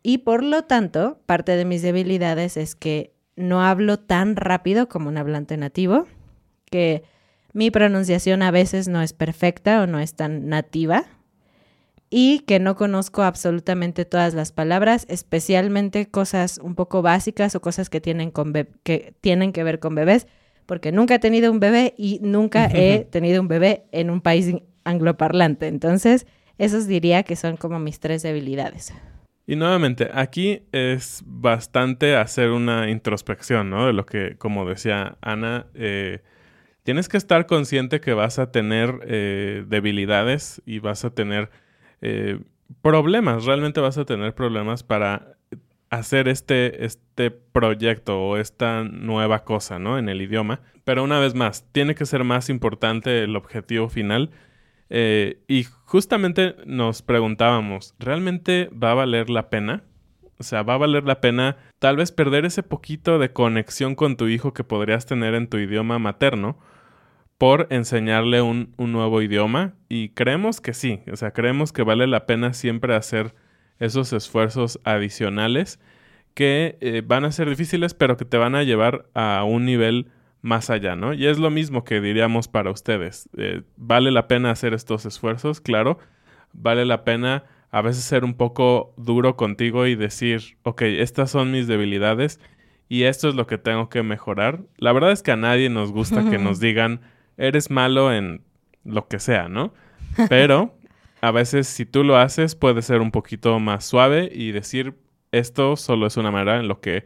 Y 0.04 0.20
por 0.20 0.44
lo 0.44 0.66
tanto, 0.66 1.24
parte 1.26 1.56
de 1.56 1.66
mis 1.66 1.82
debilidades 1.82 2.56
es 2.56 2.76
que 2.76 3.19
no 3.40 3.64
hablo 3.64 3.98
tan 3.98 4.36
rápido 4.36 4.90
como 4.90 5.08
un 5.10 5.18
hablante 5.18 5.56
nativo, 5.56 6.06
que 6.70 7.04
mi 7.54 7.72
pronunciación 7.72 8.42
a 8.42 8.52
veces 8.52 8.88
no 8.88 9.02
es 9.02 9.14
perfecta 9.14 9.82
o 9.82 9.88
no 9.88 10.00
es 10.00 10.14
tan 10.14 10.50
nativa 10.50 11.06
y 12.10 12.40
que 12.40 12.60
no 12.60 12.76
conozco 12.76 13.24
absolutamente 13.24 14.04
todas 14.04 14.34
las 14.34 14.52
palabras, 14.52 15.06
especialmente 15.10 16.08
cosas 16.08 16.60
un 16.62 16.76
poco 16.76 17.02
básicas 17.02 17.56
o 17.56 17.62
cosas 17.62 17.90
que 17.90 18.02
tienen, 18.02 18.30
con 18.30 18.54
que, 18.84 19.14
tienen 19.22 19.54
que 19.54 19.64
ver 19.64 19.80
con 19.80 19.96
bebés, 19.96 20.28
porque 20.66 20.92
nunca 20.92 21.16
he 21.16 21.20
tenido 21.20 21.52
un 21.52 21.60
bebé 21.60 21.94
y 21.98 22.20
nunca 22.22 22.70
he 22.72 23.06
tenido 23.10 23.42
un 23.42 23.48
bebé 23.48 23.86
en 23.92 24.10
un 24.10 24.22
país 24.22 24.54
angloparlante. 24.84 25.68
Entonces, 25.68 26.28
esos 26.58 26.88
diría 26.88 27.24
que 27.24 27.38
son 27.38 27.56
como 27.56 27.80
mis 27.80 28.00
tres 28.02 28.22
debilidades. 28.22 28.94
Y 29.50 29.56
nuevamente, 29.56 30.12
aquí 30.14 30.62
es 30.72 31.24
bastante 31.26 32.16
hacer 32.16 32.52
una 32.52 32.88
introspección, 32.92 33.72
¿no? 33.72 33.88
De 33.88 33.94
lo 33.94 34.06
que, 34.06 34.36
como 34.38 34.64
decía 34.70 35.18
Ana, 35.22 35.66
eh, 35.74 36.20
tienes 36.84 37.10
que 37.10 37.18
estar 37.18 37.48
consciente 37.48 38.00
que 38.00 38.14
vas 38.14 38.38
a 38.38 38.52
tener 38.52 39.00
eh, 39.08 39.66
debilidades 39.68 40.62
y 40.68 40.78
vas 40.78 41.04
a 41.04 41.16
tener 41.16 41.50
eh, 42.02 42.38
problemas, 42.84 43.46
realmente 43.46 43.82
vas 43.82 43.98
a 43.98 44.06
tener 44.06 44.36
problemas 44.36 44.84
para 44.84 45.36
hacer 45.90 46.28
este, 46.28 46.86
este 46.86 47.32
proyecto 47.32 48.22
o 48.22 48.38
esta 48.38 48.84
nueva 48.84 49.46
cosa, 49.46 49.80
¿no? 49.80 49.98
En 49.98 50.10
el 50.10 50.22
idioma. 50.22 50.62
Pero 50.84 51.04
una 51.04 51.20
vez 51.20 51.34
más, 51.34 51.66
tiene 51.72 51.96
que 51.96 52.06
ser 52.06 52.24
más 52.24 52.50
importante 52.50 53.24
el 53.24 53.36
objetivo 53.36 53.90
final. 53.90 54.30
Eh, 54.90 55.42
y 55.48 55.66
justamente 55.86 56.56
nos 56.66 57.02
preguntábamos, 57.02 57.96
¿realmente 58.00 58.70
va 58.72 58.92
a 58.92 58.96
valer 58.96 59.30
la 59.30 59.50
pena? 59.50 59.84
O 60.40 60.44
sea, 60.44 60.64
¿va 60.64 60.76
a 60.76 60.78
valer 60.78 61.04
la 61.04 61.22
pena 61.22 61.58
tal 61.80 61.98
vez 61.98 62.12
perder 62.12 62.46
ese 62.46 62.64
poquito 62.64 63.20
de 63.20 63.34
conexión 63.34 63.96
con 63.96 64.16
tu 64.16 64.28
hijo 64.28 64.54
que 64.54 64.64
podrías 64.64 65.06
tener 65.06 65.36
en 65.36 65.48
tu 65.48 65.58
idioma 65.58 66.00
materno 66.00 66.58
por 67.38 67.68
enseñarle 67.70 68.42
un, 68.42 68.74
un 68.78 68.92
nuevo 68.92 69.22
idioma? 69.22 69.74
Y 69.90 70.10
creemos 70.10 70.62
que 70.62 70.74
sí, 70.74 71.02
o 71.12 71.16
sea, 71.18 71.32
creemos 71.32 71.74
que 71.74 71.84
vale 71.84 72.08
la 72.08 72.26
pena 72.26 72.54
siempre 72.54 72.96
hacer 72.96 73.36
esos 73.80 74.14
esfuerzos 74.14 74.80
adicionales 74.84 75.80
que 76.34 76.78
eh, 76.80 77.02
van 77.06 77.26
a 77.26 77.32
ser 77.32 77.50
difíciles, 77.50 77.94
pero 77.94 78.18
que 78.18 78.26
te 78.26 78.38
van 78.38 78.56
a 78.56 78.64
llevar 78.64 79.10
a 79.14 79.44
un 79.44 79.66
nivel 79.66 80.08
más 80.42 80.70
allá, 80.70 80.96
¿no? 80.96 81.14
Y 81.14 81.28
es 81.28 81.38
lo 81.38 81.50
mismo 81.50 81.84
que 81.84 82.02
diríamos 82.02 82.48
para 82.48 82.72
ustedes. 82.72 83.30
Eh, 83.38 83.64
vale 83.78 84.12
la 84.12 84.28
pena 84.28 84.52
hacer 84.52 84.74
estos 84.74 85.06
esfuerzos, 85.06 85.62
claro. 85.62 86.00
Vale 86.54 86.86
la 86.86 87.04
pena 87.04 87.44
a 87.72 87.82
veces 87.82 88.04
ser 88.04 88.24
un 88.24 88.34
poco 88.34 88.94
duro 88.98 89.36
contigo 89.36 89.86
y 89.86 89.96
decir, 89.96 90.58
ok, 90.64 90.82
estas 90.84 91.32
son 91.32 91.52
mis 91.52 91.68
debilidades 91.68 92.40
y 92.88 93.04
esto 93.04 93.30
es 93.30 93.36
lo 93.36 93.46
que 93.46 93.58
tengo 93.58 93.90
que 93.90 94.02
mejorar. 94.02 94.62
La 94.78 94.92
verdad 94.92 95.12
es 95.12 95.22
que 95.22 95.32
a 95.32 95.38
nadie 95.38 95.70
nos 95.70 95.92
gusta 95.92 96.30
que 96.30 96.40
nos 96.40 96.60
digan, 96.62 97.02
eres 97.38 97.70
malo 97.70 98.12
en 98.12 98.42
lo 98.84 99.08
que 99.08 99.20
sea, 99.20 99.48
¿no? 99.50 99.74
Pero 100.30 100.76
a 101.22 101.32
veces 101.32 101.68
si 101.68 101.86
tú 101.86 102.04
lo 102.04 102.18
haces 102.18 102.56
puede 102.56 102.82
ser 102.82 103.02
un 103.02 103.12
poquito 103.12 103.60
más 103.60 103.86
suave 103.86 104.30
y 104.34 104.52
decir, 104.52 104.96
esto 105.32 105.76
solo 105.76 106.08
es 106.08 106.18
una 106.18 106.32
manera 106.32 106.60
en 106.60 106.68
lo 106.68 106.82
que 106.82 107.04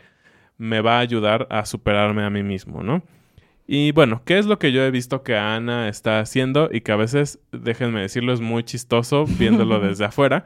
me 0.57 0.79
va 0.79 0.97
a 0.97 0.99
ayudar 0.99 1.47
a 1.49 1.65
superarme 1.65 2.23
a 2.23 2.29
mí 2.29 2.43
mismo, 2.43 2.83
¿no? 2.83 3.03
Y 3.67 3.91
bueno, 3.93 4.21
¿qué 4.25 4.37
es 4.39 4.45
lo 4.45 4.59
que 4.59 4.71
yo 4.71 4.83
he 4.83 4.91
visto 4.91 5.23
que 5.23 5.37
Ana 5.37 5.87
está 5.87 6.19
haciendo 6.19 6.69
y 6.71 6.81
que 6.81 6.91
a 6.91 6.95
veces, 6.97 7.39
déjenme 7.51 8.01
decirlo, 8.01 8.33
es 8.33 8.41
muy 8.41 8.63
chistoso 8.63 9.25
viéndolo 9.25 9.79
desde 9.87 10.05
afuera? 10.05 10.45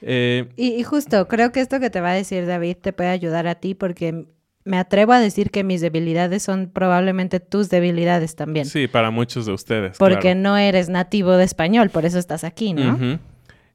Eh, 0.00 0.48
Y, 0.56 0.74
y 0.74 0.82
justo, 0.82 1.28
creo 1.28 1.52
que 1.52 1.60
esto 1.60 1.78
que 1.80 1.90
te 1.90 2.00
va 2.00 2.10
a 2.10 2.14
decir 2.14 2.46
David 2.46 2.76
te 2.80 2.92
puede 2.92 3.10
ayudar 3.10 3.46
a 3.46 3.54
ti 3.56 3.74
porque 3.74 4.26
me 4.64 4.78
atrevo 4.78 5.12
a 5.12 5.20
decir 5.20 5.50
que 5.50 5.62
mis 5.62 5.82
debilidades 5.82 6.42
son 6.42 6.70
probablemente 6.72 7.38
tus 7.38 7.68
debilidades 7.68 8.34
también. 8.34 8.64
Sí, 8.64 8.88
para 8.88 9.10
muchos 9.10 9.44
de 9.44 9.52
ustedes. 9.52 9.98
Porque 9.98 10.20
claro. 10.20 10.40
no 10.40 10.56
eres 10.56 10.88
nativo 10.88 11.32
de 11.32 11.44
español, 11.44 11.90
por 11.90 12.06
eso 12.06 12.18
estás 12.18 12.44
aquí, 12.44 12.72
¿no? 12.72 13.18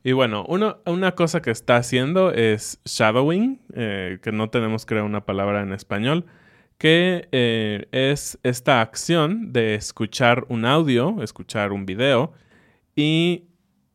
Y 0.04 0.14
bueno, 0.14 0.46
uno- 0.48 0.78
una 0.88 1.12
cosa 1.14 1.42
que 1.44 1.52
está 1.52 1.76
haciendo 1.76 2.32
es 2.32 2.80
shadowing, 2.86 3.60
eh, 3.76 4.18
que 4.24 4.32
no 4.32 4.50
tenemos 4.50 4.86
creo 4.88 5.06
una 5.06 5.26
palabra 5.26 5.62
en 5.62 5.74
español, 5.74 6.26
que 6.80 7.28
eh, 7.34 7.88
es 7.92 8.40
esta 8.42 8.82
acción 8.82 9.52
de 9.52 9.76
escuchar 9.76 10.46
un 10.48 10.66
audio, 10.66 11.22
escuchar 11.22 11.74
un 11.74 11.86
video 11.86 12.32
y 12.96 13.44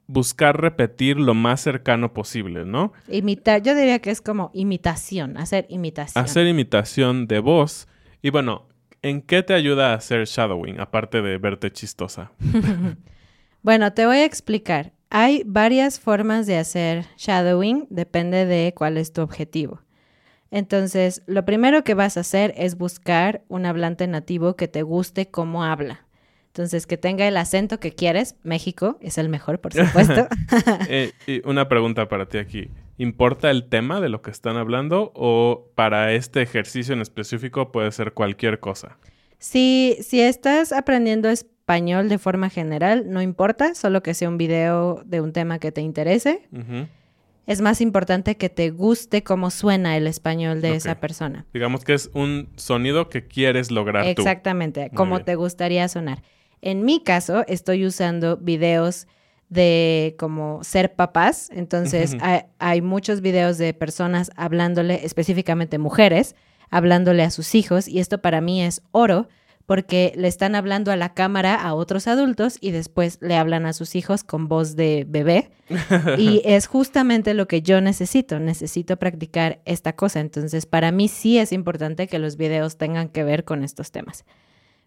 buscar 0.06 0.60
repetir 0.60 1.18
lo 1.18 1.32
más 1.32 1.62
cercano 1.62 2.12
posible, 2.12 2.66
¿no? 2.66 2.92
Imitar, 3.08 3.62
yo 3.62 3.74
diría 3.74 4.00
que 4.00 4.10
es 4.10 4.20
como 4.20 4.50
imitación, 4.52 5.38
hacer 5.38 5.66
imitación. 5.70 6.22
Hacer 6.22 6.46
imitación 6.46 7.26
de 7.26 7.38
voz. 7.38 7.88
Y 8.20 8.28
bueno, 8.28 8.68
¿en 9.00 9.22
qué 9.22 9.42
te 9.42 9.54
ayuda 9.54 9.92
a 9.92 9.94
hacer 9.94 10.26
shadowing, 10.26 10.78
aparte 10.78 11.22
de 11.22 11.38
verte 11.38 11.72
chistosa? 11.72 12.32
Bueno, 13.64 13.94
te 13.94 14.04
voy 14.04 14.18
a 14.18 14.26
explicar. 14.26 14.92
Hay 15.08 15.42
varias 15.46 15.98
formas 15.98 16.46
de 16.46 16.58
hacer 16.58 17.06
shadowing, 17.16 17.86
depende 17.88 18.44
de 18.44 18.74
cuál 18.76 18.98
es 18.98 19.14
tu 19.14 19.22
objetivo. 19.22 19.80
Entonces, 20.54 21.25
lo 21.26 21.44
primero 21.44 21.82
que 21.82 21.94
vas 21.94 22.16
a 22.16 22.20
hacer 22.20 22.54
es 22.56 22.78
buscar 22.78 23.42
un 23.49 23.66
hablante 23.66 24.06
nativo 24.06 24.54
que 24.54 24.68
te 24.68 24.82
guste 24.82 25.26
cómo 25.26 25.64
habla. 25.64 26.06
Entonces, 26.46 26.87
que 26.87 26.96
tenga 26.96 27.26
el 27.26 27.37
acento 27.37 27.80
que 27.80 27.92
quieres. 27.92 28.37
México 28.44 28.96
es 29.00 29.18
el 29.18 29.28
mejor, 29.28 29.61
por 29.61 29.73
supuesto. 29.75 30.28
Eh, 30.88 31.11
y 31.26 31.44
una 31.44 31.68
pregunta 31.68 32.06
para 32.06 32.26
ti 32.26 32.38
aquí. 32.38 32.70
¿Importa 32.99 33.50
el 33.50 33.68
tema 33.68 34.00
de 34.00 34.08
lo 34.08 34.23
que 34.23 34.30
están 34.30 34.56
hablando 34.56 35.11
o 35.16 35.73
para 35.75 36.12
este 36.12 36.40
ejercicio 36.42 36.94
en 36.94 37.00
específico 37.00 37.73
puede 37.73 37.90
ser 37.90 38.12
cualquier 38.12 38.61
cosa? 38.61 38.96
Si, 39.40 39.96
si 40.02 40.20
estás 40.20 40.70
aprendiendo 40.70 41.30
español 41.30 42.08
de 42.08 42.18
forma 42.18 42.49
general, 42.49 43.11
no 43.11 43.20
importa, 43.23 43.75
solo 43.75 44.04
que 44.04 44.14
sea 44.14 44.28
un 44.28 44.38
video 44.38 45.02
de 45.04 45.20
un 45.20 45.32
tema 45.32 45.58
que 45.58 45.73
te 45.73 45.80
interese. 45.80 46.46
Es 47.46 47.60
más 47.60 47.80
importante 47.80 48.36
que 48.36 48.48
te 48.48 48.70
guste 48.70 49.22
cómo 49.22 49.50
suena 49.50 49.96
el 49.96 50.06
español 50.06 50.60
de 50.62 50.76
esa 50.76 51.00
persona. 51.00 51.44
Digamos 51.52 51.84
que 51.84 51.94
es 51.94 52.10
un 52.14 52.48
sonido 52.56 53.10
que 53.10 53.26
quieres 53.26 53.70
lograr. 53.70 54.06
Exactamente, 54.06 54.90
como 54.94 55.22
te 55.22 55.34
gustaría 55.34 55.86
sonar. 55.88 56.22
En 56.62 56.84
mi 56.84 57.02
caso, 57.02 57.44
estoy 57.46 57.84
usando 57.84 58.38
videos 58.38 59.06
de 59.50 60.16
como 60.18 60.64
ser 60.64 60.94
papás. 60.94 61.50
Entonces, 61.52 62.16
hay, 62.20 62.42
hay 62.58 62.80
muchos 62.80 63.20
videos 63.20 63.58
de 63.58 63.74
personas 63.74 64.30
hablándole, 64.36 65.04
específicamente 65.04 65.76
mujeres, 65.78 66.34
hablándole 66.70 67.22
a 67.22 67.30
sus 67.30 67.54
hijos. 67.54 67.88
Y 67.88 68.00
esto 68.00 68.22
para 68.22 68.40
mí 68.40 68.62
es 68.62 68.82
oro 68.92 69.28
porque 69.66 70.12
le 70.16 70.28
están 70.28 70.54
hablando 70.54 70.92
a 70.92 70.97
la 70.97 71.14
cámara 71.14 71.54
a 71.54 71.75
otros 71.75 72.06
adultos 72.06 72.59
y 72.61 72.71
después 72.71 73.18
le 73.23 73.37
hablan 73.37 73.64
a 73.64 73.73
sus 73.73 73.94
hijos 73.94 74.23
con 74.23 74.47
voz 74.49 74.76
de 74.76 75.06
bebé. 75.09 75.50
Y 76.18 76.42
es 76.44 76.66
justamente 76.66 77.33
lo 77.33 77.49
que 77.49 77.62
yo 77.62 77.80
necesito. 77.80 78.38
Necesito 78.38 78.99
practicar 78.99 79.61
esta 79.64 79.94
cosa. 79.94 80.21
Entonces, 80.21 80.66
para 80.66 80.92
mí 80.92 81.09
sí 81.09 81.38
es 81.38 81.52
importante 81.52 82.06
que 82.06 82.18
los 82.18 82.37
videos 82.37 82.76
tengan 82.76 83.09
que 83.09 83.25
ver 83.25 83.44
con 83.44 83.64
estos 83.64 83.90
temas. 83.90 84.25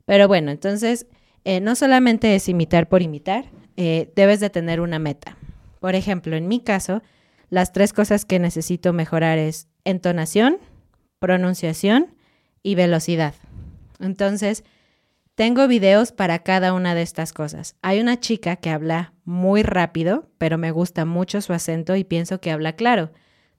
Pero 0.06 0.28
bueno, 0.28 0.52
entonces, 0.52 1.08
eh, 1.44 1.60
no 1.60 1.76
solamente 1.76 2.36
es 2.36 2.48
imitar 2.48 2.88
por 2.88 3.02
imitar, 3.02 3.46
eh, 3.76 4.12
debes 4.16 4.40
de 4.40 4.50
tener 4.50 4.80
una 4.80 5.00
meta. 5.00 5.38
Por 5.80 5.96
ejemplo, 5.96 6.36
en 6.36 6.48
mi 6.48 6.60
caso, 6.60 7.02
las 7.50 7.74
tres 7.74 7.94
cosas 7.94 8.26
que 8.26 8.40
necesito 8.40 8.94
mejorar 8.94 9.38
es 9.38 9.68
entonación, 9.86 10.58
pronunciación 11.20 12.16
y 12.64 12.76
velocidad. 12.76 13.34
Entonces, 14.00 14.64
tengo 15.36 15.68
videos 15.68 16.12
para 16.12 16.40
cada 16.40 16.74
una 16.74 16.96
de 16.96 17.04
estas 17.04 17.32
cosas. 17.32 17.76
Hay 17.84 18.00
una 18.00 18.20
chica 18.20 18.56
que 18.56 18.72
habla 18.72 19.14
muy 19.24 19.62
rápido, 19.62 20.30
pero 20.38 20.58
me 20.58 20.72
gusta 20.72 21.06
mucho 21.06 21.42
su 21.42 21.54
acento 21.54 21.96
y 21.96 22.04
pienso 22.04 22.42
que 22.42 22.50
habla 22.52 22.74
claro. 22.74 23.12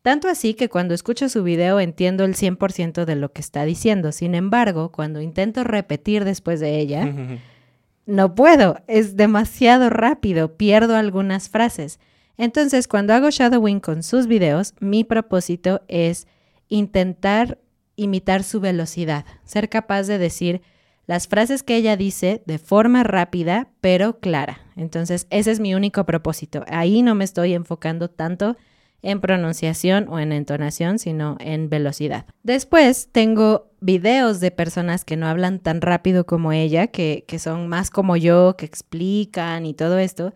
Tanto 0.02 0.28
así 0.28 0.54
que 0.54 0.68
cuando 0.68 0.94
escucho 0.94 1.28
su 1.28 1.42
video 1.44 1.78
entiendo 1.80 2.24
el 2.24 2.34
100% 2.34 3.04
de 3.04 3.14
lo 3.14 3.32
que 3.32 3.40
está 3.40 3.64
diciendo. 3.64 4.10
Sin 4.10 4.34
embargo, 4.34 4.90
cuando 4.90 5.20
intento 5.20 5.64
repetir 5.64 6.24
después 6.24 6.58
de 6.60 6.80
ella, 6.80 7.12
no 8.06 8.34
puedo, 8.34 8.80
es 8.86 9.16
demasiado 9.16 9.90
rápido, 9.90 10.56
pierdo 10.56 10.96
algunas 10.96 11.48
frases. 11.48 12.00
Entonces, 12.36 12.88
cuando 12.88 13.14
hago 13.14 13.30
shadowing 13.30 13.80
con 13.80 14.02
sus 14.02 14.26
videos, 14.26 14.74
mi 14.80 15.04
propósito 15.04 15.82
es 15.88 16.26
intentar 16.68 17.58
imitar 17.98 18.44
su 18.44 18.60
velocidad, 18.60 19.26
ser 19.44 19.68
capaz 19.68 20.04
de 20.04 20.16
decir 20.16 20.62
las 21.06 21.26
frases 21.26 21.62
que 21.62 21.76
ella 21.76 21.96
dice 21.96 22.42
de 22.46 22.58
forma 22.58 23.02
rápida, 23.02 23.68
pero 23.80 24.20
clara. 24.20 24.60
Entonces, 24.76 25.26
ese 25.30 25.50
es 25.50 25.58
mi 25.58 25.74
único 25.74 26.04
propósito. 26.04 26.64
Ahí 26.68 27.02
no 27.02 27.14
me 27.14 27.24
estoy 27.24 27.54
enfocando 27.54 28.08
tanto 28.08 28.56
en 29.00 29.20
pronunciación 29.20 30.06
o 30.08 30.18
en 30.18 30.32
entonación, 30.32 30.98
sino 30.98 31.36
en 31.40 31.70
velocidad. 31.70 32.26
Después 32.42 33.08
tengo 33.10 33.70
videos 33.80 34.40
de 34.40 34.50
personas 34.50 35.04
que 35.04 35.16
no 35.16 35.26
hablan 35.26 35.60
tan 35.60 35.80
rápido 35.80 36.26
como 36.26 36.52
ella, 36.52 36.88
que, 36.88 37.24
que 37.26 37.38
son 37.38 37.68
más 37.68 37.90
como 37.90 38.16
yo, 38.16 38.56
que 38.58 38.66
explican 38.66 39.66
y 39.66 39.74
todo 39.74 39.98
esto, 39.98 40.34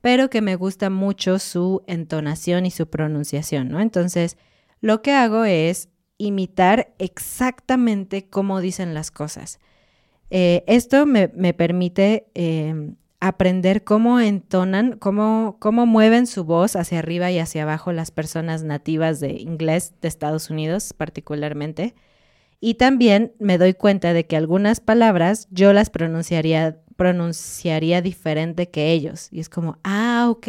pero 0.00 0.30
que 0.30 0.42
me 0.42 0.56
gusta 0.56 0.90
mucho 0.90 1.38
su 1.38 1.82
entonación 1.86 2.66
y 2.66 2.70
su 2.70 2.88
pronunciación, 2.88 3.68
¿no? 3.68 3.80
Entonces, 3.80 4.38
lo 4.80 5.02
que 5.02 5.12
hago 5.12 5.44
es 5.44 5.88
imitar 6.18 6.94
exactamente 6.98 8.28
cómo 8.28 8.60
dicen 8.60 8.94
las 8.94 9.10
cosas. 9.10 9.58
Eh, 10.30 10.64
esto 10.66 11.06
me, 11.06 11.30
me 11.34 11.54
permite 11.54 12.26
eh, 12.34 12.94
aprender 13.20 13.84
cómo 13.84 14.20
entonan, 14.20 14.98
cómo, 14.98 15.56
cómo 15.58 15.86
mueven 15.86 16.26
su 16.26 16.44
voz 16.44 16.76
hacia 16.76 16.98
arriba 16.98 17.30
y 17.30 17.38
hacia 17.38 17.62
abajo 17.62 17.92
las 17.92 18.10
personas 18.10 18.64
nativas 18.64 19.18
de 19.18 19.32
inglés 19.32 19.94
de 20.02 20.08
Estados 20.08 20.50
Unidos 20.50 20.92
particularmente. 20.92 21.94
Y 22.60 22.74
también 22.74 23.32
me 23.38 23.56
doy 23.56 23.74
cuenta 23.74 24.12
de 24.12 24.26
que 24.26 24.36
algunas 24.36 24.80
palabras 24.80 25.48
yo 25.50 25.72
las 25.72 25.88
pronunciaría, 25.90 26.80
pronunciaría 26.96 28.02
diferente 28.02 28.70
que 28.70 28.92
ellos. 28.92 29.28
Y 29.30 29.40
es 29.40 29.48
como, 29.48 29.78
ah, 29.84 30.26
ok, 30.28 30.48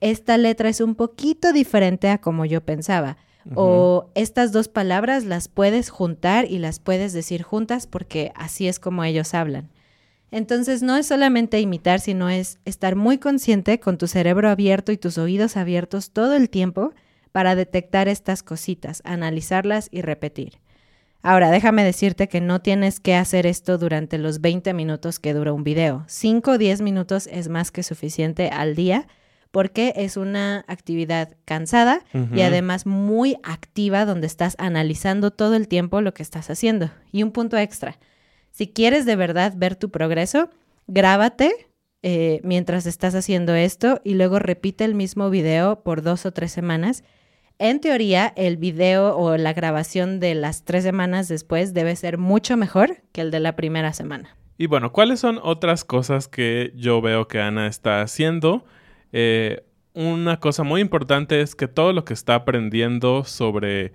esta 0.00 0.38
letra 0.38 0.70
es 0.70 0.80
un 0.80 0.94
poquito 0.94 1.52
diferente 1.52 2.08
a 2.08 2.22
como 2.22 2.46
yo 2.46 2.62
pensaba. 2.62 3.18
O 3.54 4.10
estas 4.14 4.52
dos 4.52 4.68
palabras 4.68 5.24
las 5.24 5.48
puedes 5.48 5.88
juntar 5.90 6.44
y 6.44 6.58
las 6.58 6.78
puedes 6.78 7.12
decir 7.12 7.42
juntas 7.42 7.86
porque 7.86 8.32
así 8.34 8.68
es 8.68 8.78
como 8.78 9.02
ellos 9.04 9.34
hablan. 9.34 9.70
Entonces 10.30 10.82
no 10.82 10.96
es 10.96 11.06
solamente 11.06 11.60
imitar, 11.60 12.00
sino 12.00 12.28
es 12.28 12.58
estar 12.64 12.96
muy 12.96 13.18
consciente 13.18 13.80
con 13.80 13.98
tu 13.98 14.06
cerebro 14.06 14.48
abierto 14.48 14.92
y 14.92 14.96
tus 14.96 15.18
oídos 15.18 15.56
abiertos 15.56 16.10
todo 16.10 16.34
el 16.34 16.50
tiempo 16.50 16.92
para 17.32 17.54
detectar 17.54 18.08
estas 18.08 18.42
cositas, 18.42 19.02
analizarlas 19.04 19.88
y 19.90 20.02
repetir. 20.02 20.58
Ahora, 21.22 21.50
déjame 21.50 21.84
decirte 21.84 22.28
que 22.28 22.40
no 22.40 22.60
tienes 22.60 22.98
que 22.98 23.14
hacer 23.14 23.46
esto 23.46 23.76
durante 23.76 24.16
los 24.16 24.40
20 24.40 24.72
minutos 24.72 25.18
que 25.18 25.34
dura 25.34 25.52
un 25.52 25.64
video. 25.64 26.04
5 26.06 26.52
o 26.52 26.58
10 26.58 26.80
minutos 26.80 27.26
es 27.26 27.48
más 27.48 27.70
que 27.70 27.82
suficiente 27.82 28.48
al 28.48 28.74
día 28.74 29.06
porque 29.50 29.92
es 29.96 30.16
una 30.16 30.64
actividad 30.68 31.36
cansada 31.44 32.04
y 32.32 32.42
además 32.42 32.86
muy 32.86 33.36
activa 33.42 34.04
donde 34.04 34.26
estás 34.26 34.54
analizando 34.58 35.30
todo 35.30 35.54
el 35.56 35.68
tiempo 35.68 36.00
lo 36.00 36.14
que 36.14 36.22
estás 36.22 36.50
haciendo. 36.50 36.90
Y 37.10 37.22
un 37.22 37.32
punto 37.32 37.56
extra, 37.56 37.98
si 38.50 38.68
quieres 38.68 39.06
de 39.06 39.16
verdad 39.16 39.54
ver 39.56 39.76
tu 39.76 39.90
progreso, 39.90 40.50
grábate 40.86 41.52
eh, 42.02 42.40
mientras 42.44 42.86
estás 42.86 43.14
haciendo 43.14 43.54
esto 43.54 44.00
y 44.04 44.14
luego 44.14 44.38
repite 44.38 44.84
el 44.84 44.94
mismo 44.94 45.30
video 45.30 45.82
por 45.82 46.02
dos 46.02 46.26
o 46.26 46.32
tres 46.32 46.52
semanas. 46.52 47.04
En 47.58 47.80
teoría, 47.80 48.32
el 48.36 48.56
video 48.56 49.16
o 49.18 49.36
la 49.36 49.52
grabación 49.52 50.18
de 50.18 50.34
las 50.34 50.64
tres 50.64 50.82
semanas 50.82 51.28
después 51.28 51.74
debe 51.74 51.94
ser 51.96 52.16
mucho 52.16 52.56
mejor 52.56 53.02
que 53.12 53.20
el 53.20 53.30
de 53.30 53.40
la 53.40 53.54
primera 53.54 53.92
semana. 53.92 54.36
Y 54.56 54.66
bueno, 54.66 54.92
¿cuáles 54.92 55.20
son 55.20 55.38
otras 55.42 55.84
cosas 55.84 56.26
que 56.28 56.72
yo 56.74 57.02
veo 57.02 57.28
que 57.28 57.40
Ana 57.40 57.66
está 57.66 58.00
haciendo? 58.00 58.64
Eh, 59.12 59.64
una 59.92 60.38
cosa 60.38 60.62
muy 60.62 60.80
importante 60.80 61.40
es 61.40 61.54
que 61.54 61.68
todo 61.68 61.92
lo 61.92 62.04
que 62.04 62.14
está 62.14 62.34
aprendiendo 62.36 63.24
sobre 63.24 63.92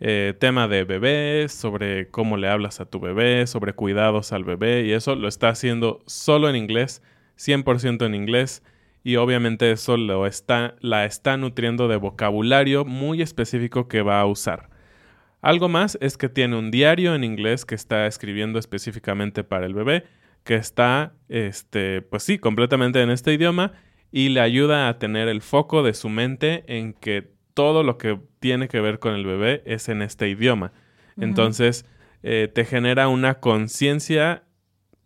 eh, 0.00 0.34
tema 0.38 0.68
de 0.68 0.84
bebés, 0.84 1.52
sobre 1.52 2.08
cómo 2.10 2.36
le 2.36 2.48
hablas 2.48 2.80
a 2.80 2.86
tu 2.86 3.00
bebé, 3.00 3.46
sobre 3.46 3.72
cuidados 3.72 4.32
al 4.32 4.44
bebé 4.44 4.84
y 4.84 4.92
eso 4.92 5.14
lo 5.14 5.28
está 5.28 5.48
haciendo 5.48 6.02
solo 6.06 6.48
en 6.48 6.56
inglés, 6.56 7.02
100% 7.36 8.06
en 8.06 8.14
inglés 8.14 8.62
y 9.02 9.16
obviamente 9.16 9.70
eso 9.70 9.96
lo 9.96 10.26
está, 10.26 10.76
la 10.80 11.04
está 11.04 11.36
nutriendo 11.36 11.88
de 11.88 11.96
vocabulario 11.96 12.84
muy 12.84 13.22
específico 13.22 13.88
que 13.88 14.02
va 14.02 14.20
a 14.20 14.26
usar. 14.26 14.70
Algo 15.40 15.68
más 15.68 15.96
es 16.00 16.16
que 16.16 16.28
tiene 16.28 16.56
un 16.56 16.70
diario 16.70 17.14
en 17.14 17.22
inglés 17.22 17.64
que 17.64 17.76
está 17.76 18.06
escribiendo 18.06 18.58
específicamente 18.58 19.44
para 19.44 19.66
el 19.66 19.74
bebé, 19.74 20.04
que 20.42 20.56
está, 20.56 21.14
este, 21.28 22.02
pues 22.02 22.24
sí, 22.24 22.38
completamente 22.38 23.00
en 23.02 23.10
este 23.10 23.32
idioma 23.32 23.72
y 24.10 24.30
le 24.30 24.40
ayuda 24.40 24.88
a 24.88 24.98
tener 24.98 25.28
el 25.28 25.42
foco 25.42 25.82
de 25.82 25.94
su 25.94 26.08
mente 26.08 26.64
en 26.66 26.92
que 26.94 27.30
todo 27.54 27.82
lo 27.82 27.98
que 27.98 28.18
tiene 28.40 28.68
que 28.68 28.80
ver 28.80 28.98
con 28.98 29.14
el 29.14 29.26
bebé 29.26 29.62
es 29.66 29.88
en 29.88 30.02
este 30.02 30.28
idioma. 30.28 30.72
Entonces, 31.20 31.84
eh, 32.22 32.48
te 32.52 32.64
genera 32.64 33.08
una 33.08 33.40
conciencia 33.40 34.44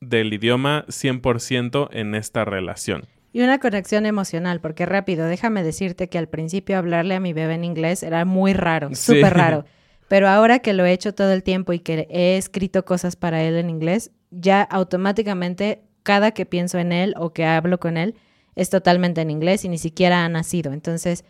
del 0.00 0.32
idioma 0.32 0.84
100% 0.88 1.88
en 1.92 2.14
esta 2.14 2.44
relación. 2.44 3.04
Y 3.32 3.40
una 3.40 3.58
conexión 3.58 4.04
emocional, 4.04 4.60
porque 4.60 4.84
rápido, 4.84 5.26
déjame 5.26 5.62
decirte 5.62 6.08
que 6.08 6.18
al 6.18 6.28
principio 6.28 6.76
hablarle 6.76 7.14
a 7.14 7.20
mi 7.20 7.32
bebé 7.32 7.54
en 7.54 7.64
inglés 7.64 8.02
era 8.02 8.24
muy 8.26 8.52
raro, 8.52 8.90
Sí. 8.90 9.14
súper 9.14 9.32
raro. 9.34 9.64
Pero 10.08 10.28
ahora 10.28 10.58
que 10.58 10.74
lo 10.74 10.84
he 10.84 10.92
hecho 10.92 11.14
todo 11.14 11.32
el 11.32 11.42
tiempo 11.42 11.72
y 11.72 11.78
que 11.78 12.06
he 12.10 12.36
escrito 12.36 12.84
cosas 12.84 13.16
para 13.16 13.42
él 13.42 13.56
en 13.56 13.70
inglés, 13.70 14.10
ya 14.30 14.60
automáticamente 14.60 15.82
cada 16.02 16.32
que 16.32 16.44
pienso 16.44 16.78
en 16.78 16.92
él 16.92 17.14
o 17.16 17.32
que 17.32 17.46
hablo 17.46 17.78
con 17.80 17.96
él 17.96 18.14
es 18.56 18.70
totalmente 18.70 19.20
en 19.20 19.30
inglés 19.30 19.64
y 19.64 19.68
ni 19.68 19.78
siquiera 19.78 20.24
ha 20.24 20.28
nacido. 20.28 20.72
Entonces, 20.72 21.24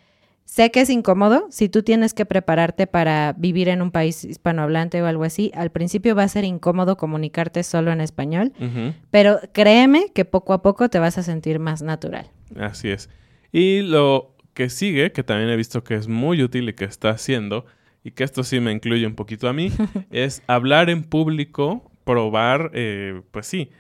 sé 0.45 0.71
que 0.71 0.81
es 0.81 0.91
incómodo. 0.91 1.47
Si 1.51 1.69
tú 1.69 1.83
tienes 1.83 2.15
que 2.15 2.27
prepararte 2.27 2.87
para 2.87 3.35
vivir 3.37 3.69
en 3.69 3.83
un 3.83 3.91
país 3.91 4.25
hispanohablante 4.25 5.03
o 5.03 5.07
algo 5.07 5.25
así, 5.25 5.51
al 5.55 5.71
principio 5.71 6.15
va 6.15 6.25
a 6.25 6.29
ser 6.29 6.45
incómodo 6.45 6.97
comunicarte 6.97 7.63
solo 7.63 7.93
en 7.93 8.01
español, 8.01 8.53
pero 9.11 9.41
créeme 9.53 10.07
que 10.15 10.25
poco 10.25 10.53
a 10.53 10.63
poco 10.63 10.89
te 10.89 10.99
vas 10.99 11.19
a 11.19 11.23
sentir 11.23 11.59
más 11.59 11.83
natural. 11.83 12.31
Así 12.57 12.89
es. 12.89 13.09
Y 13.53 13.83
lo 13.83 14.35
que 14.55 14.69
sigue, 14.69 15.13
que 15.13 15.23
también 15.23 15.51
he 15.51 15.57
visto 15.57 15.85
que 15.85 15.95
es 15.95 16.09
muy 16.09 16.43
útil 16.43 16.69
y 16.69 16.75
que 16.75 16.85
está 16.85 17.11
haciendo, 17.11 17.65
y 18.05 18.11
que 18.11 18.25
esto 18.25 18.43
sí 18.43 18.61
me 18.61 18.73
incluye 18.73 19.07
un 19.07 19.15
poquito 19.15 19.49
a 19.49 19.53
mí, 19.53 19.73
es 20.11 20.43
hablar 20.47 20.91
en 20.91 21.05
público, 21.05 21.91
probar, 22.05 22.71
eh, 22.75 23.23
pues 23.31 23.47
sí, 23.47 23.71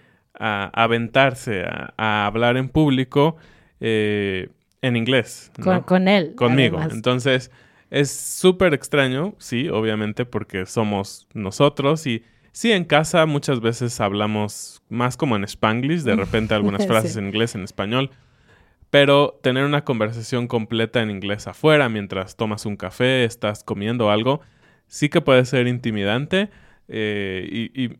a 0.44 0.70
aventarse 0.74 1.62
a, 1.64 1.94
a 1.96 2.26
hablar 2.26 2.56
en 2.56 2.68
público 2.68 3.36
eh, 3.80 4.48
en 4.82 4.96
inglés. 4.96 5.52
¿no? 5.58 5.64
Con, 5.64 5.80
con 5.82 6.08
él. 6.08 6.34
conmigo. 6.34 6.76
además. 6.78 6.94
Entonces, 6.96 7.50
es 7.90 8.10
súper 8.10 8.74
extraño, 8.74 9.34
sí, 9.38 9.68
obviamente, 9.68 10.24
porque 10.24 10.66
somos 10.66 11.28
nosotros 11.34 12.06
y 12.06 12.24
sí, 12.50 12.72
en 12.72 12.84
casa 12.84 13.24
muchas 13.26 13.60
veces 13.60 14.00
hablamos 14.00 14.82
más 14.88 15.16
como 15.16 15.36
en 15.36 15.44
spanglish, 15.44 16.02
de 16.02 16.16
repente 16.16 16.54
algunas 16.54 16.82
Sí. 16.82 16.88
frases 16.88 17.16
en 17.16 17.26
inglés, 17.26 17.54
en 17.54 17.62
español, 17.62 18.10
pero 18.90 19.38
tener 19.42 19.64
una 19.64 19.84
conversación 19.84 20.48
completa 20.48 21.00
en 21.02 21.10
inglés 21.10 21.46
afuera 21.46 21.88
mientras 21.88 22.36
tomas 22.36 22.66
un 22.66 22.76
café, 22.76 23.24
estás 23.24 23.62
comiendo 23.62 24.10
algo, 24.10 24.40
sí 24.86 25.08
que 25.08 25.20
puede 25.20 25.44
ser 25.44 25.66
intimidante 25.68 26.50
eh, 26.88 27.46
y, 27.50 27.84
y 27.84 27.96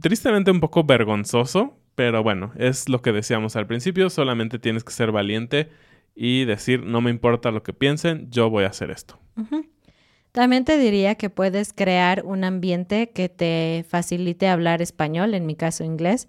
tristemente 0.00 0.50
un 0.50 0.60
poco 0.60 0.84
vergonzoso, 0.84 1.78
pero 1.94 2.22
bueno, 2.22 2.52
es 2.56 2.88
lo 2.88 3.02
que 3.02 3.12
decíamos 3.12 3.56
al 3.56 3.66
principio, 3.66 4.10
solamente 4.10 4.58
tienes 4.58 4.84
que 4.84 4.92
ser 4.92 5.12
valiente 5.12 5.70
y 6.14 6.44
decir, 6.44 6.82
no 6.84 7.00
me 7.00 7.10
importa 7.10 7.50
lo 7.50 7.62
que 7.62 7.72
piensen, 7.72 8.30
yo 8.30 8.50
voy 8.50 8.64
a 8.64 8.68
hacer 8.68 8.90
esto. 8.90 9.18
También 10.32 10.64
te 10.64 10.78
diría 10.78 11.14
que 11.14 11.30
puedes 11.30 11.72
crear 11.72 12.22
un 12.24 12.44
ambiente 12.44 13.10
que 13.10 13.28
te 13.28 13.84
facilite 13.88 14.48
hablar 14.48 14.82
español, 14.82 15.34
en 15.34 15.46
mi 15.46 15.54
caso 15.54 15.84
inglés, 15.84 16.28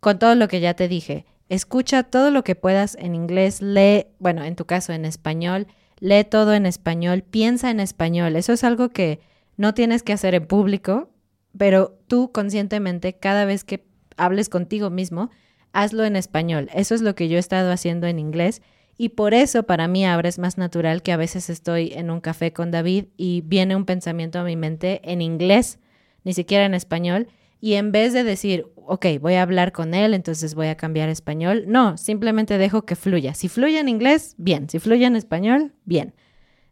con 0.00 0.18
todo 0.18 0.34
lo 0.34 0.48
que 0.48 0.60
ya 0.60 0.74
te 0.74 0.88
dije. 0.88 1.26
Escucha 1.48 2.04
todo 2.04 2.30
lo 2.30 2.44
que 2.44 2.54
puedas 2.54 2.96
en 2.96 3.14
inglés, 3.14 3.60
lee, 3.60 4.06
bueno, 4.18 4.44
en 4.44 4.56
tu 4.56 4.64
caso 4.64 4.92
en 4.92 5.04
español, 5.04 5.66
lee 5.98 6.24
todo 6.24 6.54
en 6.54 6.66
español, 6.66 7.22
piensa 7.22 7.70
en 7.70 7.78
español. 7.78 8.36
Eso 8.36 8.52
es 8.52 8.64
algo 8.64 8.88
que 8.88 9.20
no 9.56 9.74
tienes 9.74 10.02
que 10.02 10.12
hacer 10.12 10.34
en 10.34 10.46
público, 10.46 11.10
pero 11.56 11.98
tú 12.06 12.32
conscientemente 12.32 13.14
cada 13.14 13.44
vez 13.44 13.64
que 13.64 13.84
hables 14.16 14.48
contigo 14.48 14.90
mismo, 14.90 15.30
hazlo 15.72 16.04
en 16.04 16.16
español. 16.16 16.68
Eso 16.74 16.94
es 16.94 17.02
lo 17.02 17.14
que 17.14 17.28
yo 17.28 17.36
he 17.36 17.40
estado 17.40 17.72
haciendo 17.72 18.06
en 18.06 18.18
inglés 18.18 18.62
y 18.98 19.10
por 19.10 19.34
eso 19.34 19.62
para 19.64 19.88
mí 19.88 20.04
ahora 20.04 20.28
es 20.28 20.38
más 20.38 20.58
natural 20.58 21.02
que 21.02 21.12
a 21.12 21.16
veces 21.16 21.50
estoy 21.50 21.92
en 21.94 22.10
un 22.10 22.20
café 22.20 22.52
con 22.52 22.70
David 22.70 23.06
y 23.16 23.42
viene 23.42 23.74
un 23.74 23.84
pensamiento 23.84 24.38
a 24.38 24.44
mi 24.44 24.56
mente 24.56 25.00
en 25.04 25.22
inglés, 25.22 25.78
ni 26.24 26.34
siquiera 26.34 26.64
en 26.66 26.74
español, 26.74 27.28
y 27.60 27.74
en 27.74 27.92
vez 27.92 28.12
de 28.12 28.24
decir, 28.24 28.66
ok, 28.74 29.06
voy 29.20 29.34
a 29.34 29.42
hablar 29.42 29.72
con 29.72 29.94
él, 29.94 30.14
entonces 30.14 30.54
voy 30.54 30.66
a 30.66 30.76
cambiar 30.76 31.08
español, 31.08 31.64
no, 31.68 31.96
simplemente 31.96 32.58
dejo 32.58 32.82
que 32.82 32.96
fluya. 32.96 33.34
Si 33.34 33.48
fluye 33.48 33.78
en 33.78 33.88
inglés, 33.88 34.34
bien, 34.36 34.68
si 34.68 34.78
fluye 34.78 35.06
en 35.06 35.16
español, 35.16 35.72
bien. 35.84 36.12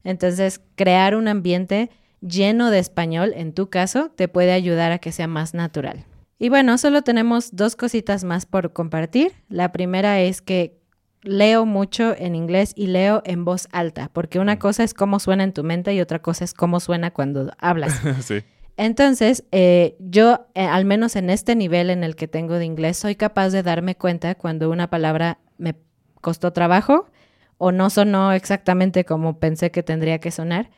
Entonces, 0.03 0.61
crear 0.75 1.15
un 1.15 1.29
ambiente 1.29 1.91
lleno 2.21 2.71
de 2.71 2.79
español, 2.79 3.33
en 3.37 3.53
tu 3.53 3.71
caso, 3.71 4.11
te 4.11 4.29
puede 4.29 4.53
ayudar 4.53 4.93
a 4.93 4.99
que 4.99 5.13
sea 5.13 5.27
más 5.27 5.55
natural. 5.55 6.05
Y 6.39 6.49
bueno, 6.49 6.79
solo 6.79 7.03
tenemos 7.03 7.55
dos 7.55 7.77
cositas 7.77 8.25
más 8.25 8.47
por 8.47 8.73
compartir. 8.73 9.33
La 9.49 9.73
primera 9.73 10.21
es 10.21 10.41
que 10.41 10.81
leo 11.23 11.67
mucho 11.67 12.15
en 12.17 12.35
inglés 12.35 12.73
y 12.75 12.87
leo 12.87 13.23
en 13.27 13.45
voz 13.45 13.69
alta, 13.73 14.11
porque 14.13 14.39
una 14.39 14.59
cosa 14.59 14.85
es 14.85 14.95
cómo 14.95 15.21
suena 15.21 15.45
en 15.45 15.53
tu 15.53 15.65
mente 15.65 15.93
y 15.95 16.01
otra 16.01 16.21
cosa 16.21 16.45
es 16.45 16.55
cómo 16.55 16.81
suena 16.81 17.11
cuando 17.11 17.53
hablas. 17.59 18.01
sí. 18.23 18.43
Entonces, 18.77 19.45
eh, 19.53 19.97
yo, 19.99 20.47
eh, 20.55 20.65
al 20.65 20.87
menos 20.87 21.15
en 21.17 21.29
este 21.29 21.55
nivel 21.55 21.91
en 21.91 22.03
el 22.03 22.17
que 22.17 22.29
tengo 22.29 22.55
de 22.55 22.65
inglés, 22.65 22.97
soy 22.97 23.15
capaz 23.15 23.51
de 23.51 23.63
darme 23.63 23.95
cuenta 23.95 24.35
cuando 24.35 24.71
una 24.71 24.89
palabra 24.89 25.39
me 25.59 25.75
costó 26.23 26.55
trabajo 26.55 27.11
o 27.59 27.73
no 27.73 27.91
sonó 27.91 28.33
exactamente 28.33 29.05
como 29.05 29.39
pensé 29.39 29.71
que 29.71 29.83
tendría 29.83 30.19
que 30.19 30.31
sonar. 30.31 30.71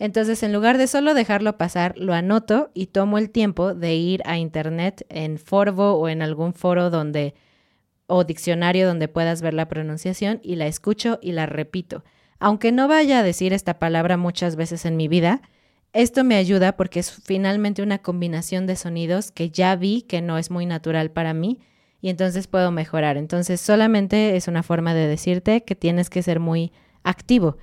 Entonces, 0.00 0.42
en 0.42 0.54
lugar 0.54 0.78
de 0.78 0.86
solo 0.86 1.12
dejarlo 1.12 1.58
pasar, 1.58 1.92
lo 1.98 2.14
anoto 2.14 2.70
y 2.72 2.86
tomo 2.86 3.18
el 3.18 3.28
tiempo 3.28 3.74
de 3.74 3.96
ir 3.96 4.22
a 4.24 4.38
internet 4.38 5.04
en 5.10 5.38
Forvo 5.38 5.92
o 5.92 6.08
en 6.08 6.22
algún 6.22 6.54
foro 6.54 6.88
donde 6.88 7.34
o 8.06 8.24
diccionario 8.24 8.88
donde 8.88 9.08
puedas 9.08 9.42
ver 9.42 9.52
la 9.52 9.68
pronunciación 9.68 10.40
y 10.42 10.56
la 10.56 10.66
escucho 10.66 11.18
y 11.20 11.32
la 11.32 11.44
repito. 11.44 12.02
Aunque 12.38 12.72
no 12.72 12.88
vaya 12.88 13.18
a 13.18 13.22
decir 13.22 13.52
esta 13.52 13.78
palabra 13.78 14.16
muchas 14.16 14.56
veces 14.56 14.86
en 14.86 14.96
mi 14.96 15.06
vida, 15.06 15.42
esto 15.92 16.24
me 16.24 16.36
ayuda 16.36 16.78
porque 16.78 17.00
es 17.00 17.12
finalmente 17.12 17.82
una 17.82 17.98
combinación 17.98 18.66
de 18.66 18.76
sonidos 18.76 19.30
que 19.30 19.50
ya 19.50 19.76
vi 19.76 20.00
que 20.00 20.22
no 20.22 20.38
es 20.38 20.50
muy 20.50 20.64
natural 20.64 21.10
para 21.10 21.34
mí 21.34 21.60
y 22.00 22.08
entonces 22.08 22.46
puedo 22.46 22.70
mejorar. 22.70 23.18
Entonces 23.18 23.60
solamente 23.60 24.34
es 24.34 24.48
una 24.48 24.62
forma 24.62 24.94
de 24.94 25.06
decirte 25.06 25.62
que 25.62 25.76
tienes 25.76 26.08
que 26.08 26.22
ser 26.22 26.40
muy 26.40 26.72
activo. 27.04 27.58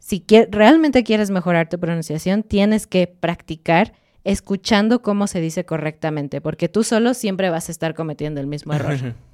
Si 0.00 0.24
realmente 0.50 1.04
quieres 1.04 1.30
mejorar 1.30 1.68
tu 1.68 1.78
pronunciación, 1.78 2.42
tienes 2.42 2.88
que 2.88 3.06
practicar 3.06 3.92
escuchando 4.24 5.02
cómo 5.02 5.26
se 5.26 5.40
dice 5.40 5.64
correctamente, 5.64 6.40
porque 6.40 6.68
tú 6.68 6.82
solo 6.82 7.14
siempre 7.14 7.50
vas 7.50 7.68
a 7.68 7.72
estar 7.72 7.94
cometiendo 7.94 8.40
el 8.40 8.48
mismo 8.48 8.74
error. 8.74 9.14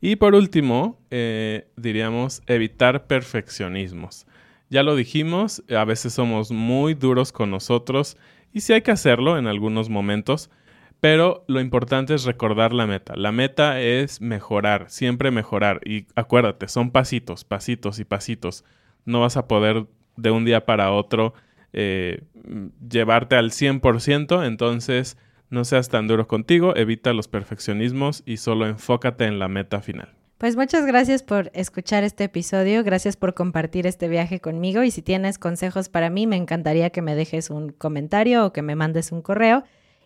Y 0.00 0.16
por 0.16 0.34
último, 0.34 1.00
eh, 1.10 1.66
diríamos 1.78 2.42
evitar 2.46 3.06
perfeccionismos. 3.06 4.26
Ya 4.68 4.82
lo 4.82 4.96
dijimos, 4.96 5.62
a 5.74 5.84
veces 5.86 6.12
somos 6.12 6.50
muy 6.50 6.92
duros 6.92 7.32
con 7.32 7.50
nosotros 7.50 8.18
y 8.52 8.60
sí 8.60 8.74
hay 8.74 8.82
que 8.82 8.90
hacerlo 8.90 9.38
en 9.38 9.46
algunos 9.46 9.88
momentos, 9.88 10.50
pero 11.00 11.46
lo 11.48 11.58
importante 11.58 12.14
es 12.14 12.24
recordar 12.24 12.74
la 12.74 12.86
meta. 12.86 13.16
La 13.16 13.32
meta 13.32 13.80
es 13.80 14.20
mejorar, 14.20 14.90
siempre 14.90 15.30
mejorar. 15.30 15.80
Y 15.86 16.06
acuérdate, 16.16 16.68
son 16.68 16.90
pasitos, 16.90 17.44
pasitos 17.44 17.98
y 17.98 18.04
pasitos. 18.04 18.62
No 19.06 19.20
vas 19.20 19.38
a 19.38 19.48
poder 19.48 19.86
de 20.16 20.30
un 20.30 20.44
día 20.44 20.64
para 20.64 20.92
otro 20.92 21.34
eh, 21.72 22.22
llevarte 22.88 23.36
al 23.36 23.50
100%, 23.50 24.46
entonces 24.46 25.16
no 25.50 25.64
seas 25.64 25.88
tan 25.88 26.06
duro 26.06 26.26
contigo, 26.26 26.76
evita 26.76 27.12
los 27.12 27.28
perfeccionismos 27.28 28.22
y 28.26 28.36
solo 28.36 28.66
enfócate 28.66 29.24
en 29.24 29.38
la 29.38 29.48
meta 29.48 29.80
final. 29.80 30.14
Pues 30.38 30.56
muchas 30.56 30.84
gracias 30.84 31.22
por 31.22 31.50
escuchar 31.54 32.04
este 32.04 32.24
episodio, 32.24 32.84
gracias 32.84 33.16
por 33.16 33.34
compartir 33.34 33.86
este 33.86 34.08
viaje 34.08 34.40
conmigo 34.40 34.82
y 34.82 34.90
si 34.90 35.00
tienes 35.00 35.38
consejos 35.38 35.88
para 35.88 36.10
mí, 36.10 36.26
me 36.26 36.36
encantaría 36.36 36.90
que 36.90 37.02
me 37.02 37.14
dejes 37.14 37.50
un 37.50 37.70
comentario 37.70 38.46
o 38.46 38.52
que 38.52 38.62
me 38.62 38.74
mandes 38.74 39.10
un 39.10 39.22
correo 39.22 39.64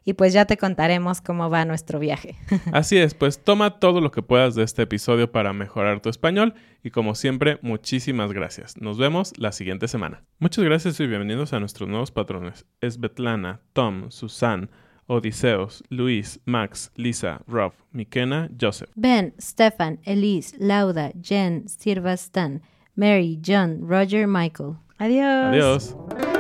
y 0.09 0.15
pues 0.15 0.33
ya 0.33 0.47
te 0.47 0.57
contaremos 0.57 1.21
cómo 1.21 1.51
va 1.51 1.67
nuestro 1.67 1.99
viaje. 1.99 2.35
Así 2.73 2.97
es, 2.97 3.13
pues 3.13 3.45
toma 3.45 3.79
todo 3.79 4.01
lo 4.01 4.11
que 4.11 4.23
puedas 4.23 4.55
de 4.55 4.63
este 4.63 4.81
episodio 4.81 5.31
para 5.31 5.53
mejorar 5.53 6.01
tu 6.01 6.09
español 6.09 6.55
y 6.83 6.89
como 6.89 7.15
siempre, 7.15 7.59
muchísimas 7.61 8.33
gracias. 8.33 8.81
Nos 8.81 8.97
vemos 8.97 9.35
la 9.37 9.53
siguiente 9.53 9.87
semana. 9.87 10.25
Muchas 10.39 10.65
gracias 10.65 10.99
y 11.01 11.07
bienvenidos 11.07 11.53
a 11.53 11.61
nuestros 11.61 11.91
nuevos 11.91 12.11
patrones. 12.11 12.65
Es 12.81 13.01
Betlana, 13.01 13.61
Tom, 13.75 14.11
Susan, 14.11 14.71
Odiseos, 15.09 15.85
Luis, 15.91 16.41
Max, 16.47 16.91
Lisa, 16.95 17.43
Rob, 17.47 17.75
Mikena, 17.93 18.49
Joseph. 18.59 18.89
Ben, 18.95 19.35
Stefan, 19.39 20.01
Elise, 20.05 20.57
Lauda, 20.59 21.13
Jen, 21.21 21.69
Sirva 21.69 22.15
Stan, 22.15 22.63
Mary, 22.97 23.39
John, 23.47 23.87
Roger, 23.87 24.27
Michael. 24.27 24.77
Adiós. 24.99 25.53
Adiós. 25.53 26.38